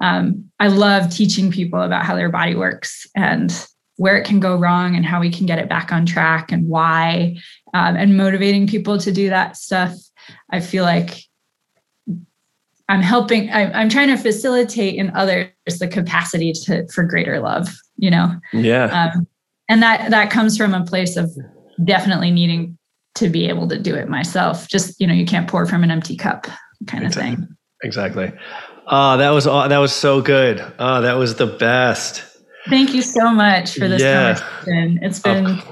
[0.00, 3.52] um, I love teaching people about how their body works and
[3.96, 6.68] where it can go wrong and how we can get it back on track and
[6.68, 7.36] why,
[7.74, 9.94] um, and motivating people to do that stuff.
[10.50, 11.22] I feel like
[12.88, 17.68] I'm helping, I, I'm trying to facilitate in others the capacity to for greater love
[18.00, 18.34] you know?
[18.52, 18.86] Yeah.
[19.14, 19.26] Um,
[19.68, 21.30] and that that comes from a place of
[21.84, 22.76] definitely needing
[23.14, 24.66] to be able to do it myself.
[24.66, 26.48] Just you know you can't pour from an empty cup
[26.88, 27.46] kind of thing.
[27.82, 28.32] Exactly
[28.90, 30.60] oh that was that was so good.
[30.78, 32.24] Oh that was the best.
[32.68, 34.34] Thank you so much for this yeah.
[34.34, 34.98] conversation.
[35.02, 35.62] It's been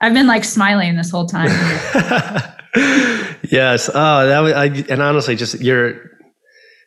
[0.00, 1.50] i've been like smiling this whole time.
[3.50, 3.88] Yes.
[3.92, 6.10] Oh that was I, and honestly just your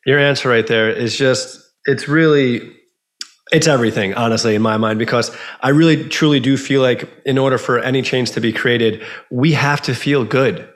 [0.05, 2.71] your answer right there is just it's really
[3.51, 7.57] it's everything, honestly, in my mind, because I really truly do feel like in order
[7.57, 10.70] for any change to be created, we have to feel good.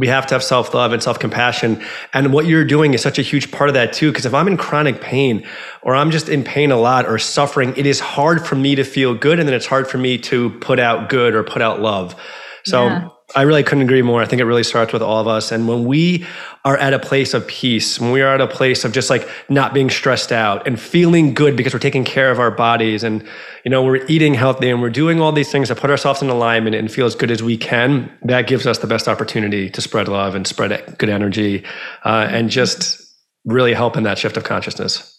[0.00, 1.84] We have to have self love and self compassion.
[2.14, 4.10] And what you're doing is such a huge part of that, too.
[4.10, 5.46] Because if I'm in chronic pain
[5.82, 8.82] or I'm just in pain a lot or suffering, it is hard for me to
[8.82, 9.38] feel good.
[9.38, 12.16] And then it's hard for me to put out good or put out love.
[12.64, 13.08] So, yeah.
[13.34, 14.20] I really couldn't agree more.
[14.20, 15.52] I think it really starts with all of us.
[15.52, 16.26] And when we
[16.64, 19.28] are at a place of peace, when we are at a place of just like
[19.48, 23.22] not being stressed out and feeling good because we're taking care of our bodies and,
[23.64, 26.28] you know, we're eating healthy and we're doing all these things to put ourselves in
[26.28, 29.80] alignment and feel as good as we can, that gives us the best opportunity to
[29.80, 31.64] spread love and spread good energy
[32.04, 33.00] uh, and just
[33.44, 35.16] really help in that shift of consciousness.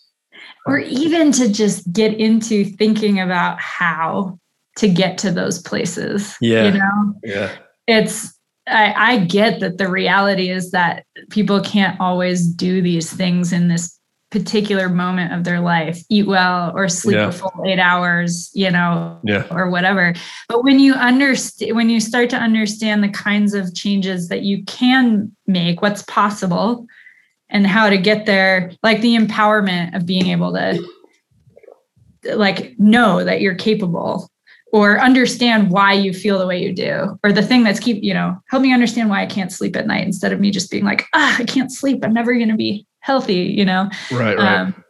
[0.65, 4.37] Or even to just get into thinking about how
[4.77, 6.35] to get to those places.
[6.41, 6.65] Yeah.
[6.65, 7.15] You know?
[7.23, 7.57] Yeah
[7.91, 8.33] it's
[8.67, 13.67] I, I get that the reality is that people can't always do these things in
[13.67, 13.97] this
[14.29, 17.27] particular moment of their life eat well or sleep yeah.
[17.27, 19.45] a full eight hours you know yeah.
[19.51, 20.13] or whatever
[20.47, 24.63] but when you understand when you start to understand the kinds of changes that you
[24.63, 26.87] can make what's possible
[27.49, 30.81] and how to get there like the empowerment of being able to
[32.35, 34.31] like know that you're capable
[34.71, 38.13] or understand why you feel the way you do or the thing that's keep you
[38.13, 40.83] know help me understand why i can't sleep at night instead of me just being
[40.83, 44.61] like ah i can't sleep i'm never going to be healthy you know right right
[44.61, 44.83] um,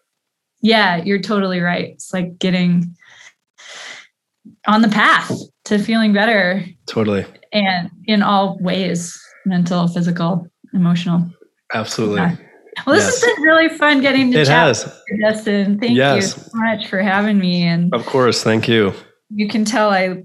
[0.62, 2.95] yeah you're totally right it's like getting
[4.68, 5.32] on the path
[5.66, 11.26] to feeling better totally and in all ways mental physical emotional
[11.74, 12.36] absolutely yeah.
[12.88, 13.22] Well, this yes.
[13.22, 14.86] has been really fun getting to it chat has.
[14.86, 15.78] with you, Justin.
[15.78, 16.16] Thank yes.
[16.16, 17.64] you so much for having me.
[17.64, 18.94] And of course, thank you.
[19.34, 20.24] You can tell I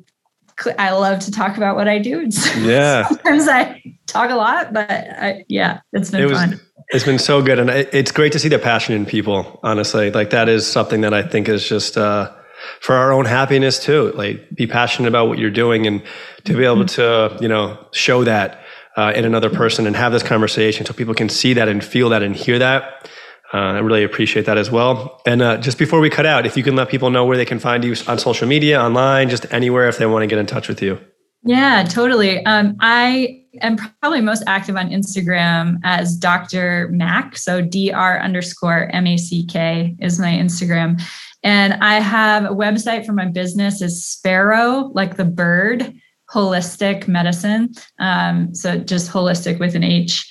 [0.79, 2.29] I love to talk about what I do.
[2.57, 3.07] Yeah.
[3.09, 6.61] Sometimes I talk a lot, but I, yeah, it's been it was, fun.
[6.89, 9.61] It's been so good, and it's great to see the passion in people.
[9.63, 11.97] Honestly, like that is something that I think is just.
[11.97, 12.33] Uh,
[12.81, 14.13] for our own happiness too.
[14.13, 16.03] Like be passionate about what you're doing and
[16.45, 17.37] to be able mm-hmm.
[17.37, 18.61] to, you know, show that
[18.97, 22.09] uh, in another person and have this conversation so people can see that and feel
[22.09, 23.09] that and hear that.
[23.55, 25.21] Uh, I really appreciate that as well.
[25.25, 27.45] And uh, just before we cut out, if you can let people know where they
[27.45, 30.47] can find you on social media, online, just anywhere if they want to get in
[30.47, 30.99] touch with you.
[31.45, 32.45] Yeah, totally.
[32.45, 36.89] Um, I am probably most active on Instagram as Dr.
[36.91, 37.37] Mack.
[37.37, 38.21] So Dr.
[38.21, 41.01] underscore M A C K is my Instagram.
[41.45, 45.95] And I have a website for my business is Sparrow, like the bird,
[46.29, 47.75] holistic medicine.
[48.01, 50.29] Um, so just holistic with an H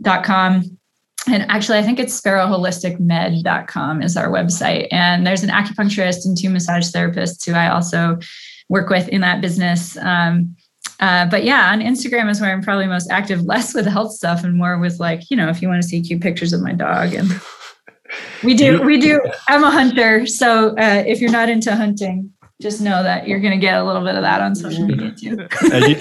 [0.00, 0.78] dot com.
[1.28, 4.88] And actually, I think it's sparrowholisticmed.com is our website.
[4.90, 8.18] And there's an acupuncturist and two massage therapists who I also
[8.68, 9.96] work with in that business.
[9.98, 10.56] Um,
[10.98, 14.42] uh, but yeah, on Instagram is where I'm probably most active, less with health stuff
[14.44, 16.72] and more with like, you know, if you want to see cute pictures of my
[16.72, 17.28] dog and
[18.42, 19.20] we do, we do.
[19.48, 20.26] I'm a hunter.
[20.26, 22.32] So uh, if you're not into hunting,
[22.62, 25.10] just know that you're going to get a little bit of that on social media
[25.10, 25.46] too.
[25.62, 25.96] you,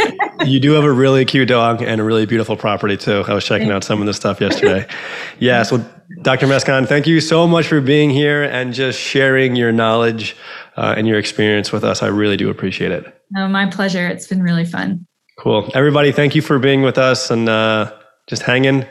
[0.46, 3.24] you, do have a really cute dog and a really beautiful property too.
[3.28, 4.88] I was checking out some of the stuff yesterday.
[5.40, 5.64] Yeah.
[5.64, 5.84] So,
[6.22, 6.46] Dr.
[6.46, 10.36] Mescon, thank you so much for being here and just sharing your knowledge
[10.78, 12.04] uh, and your experience with us.
[12.04, 13.06] I really do appreciate it.
[13.32, 14.08] No, my pleasure.
[14.08, 15.08] It's been really fun.
[15.40, 15.72] Cool.
[15.74, 17.92] Everybody, thank you for being with us and uh,
[18.28, 18.86] just hanging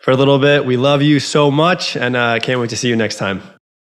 [0.00, 0.66] for a little bit.
[0.66, 3.40] We love you so much and I uh, can't wait to see you next time.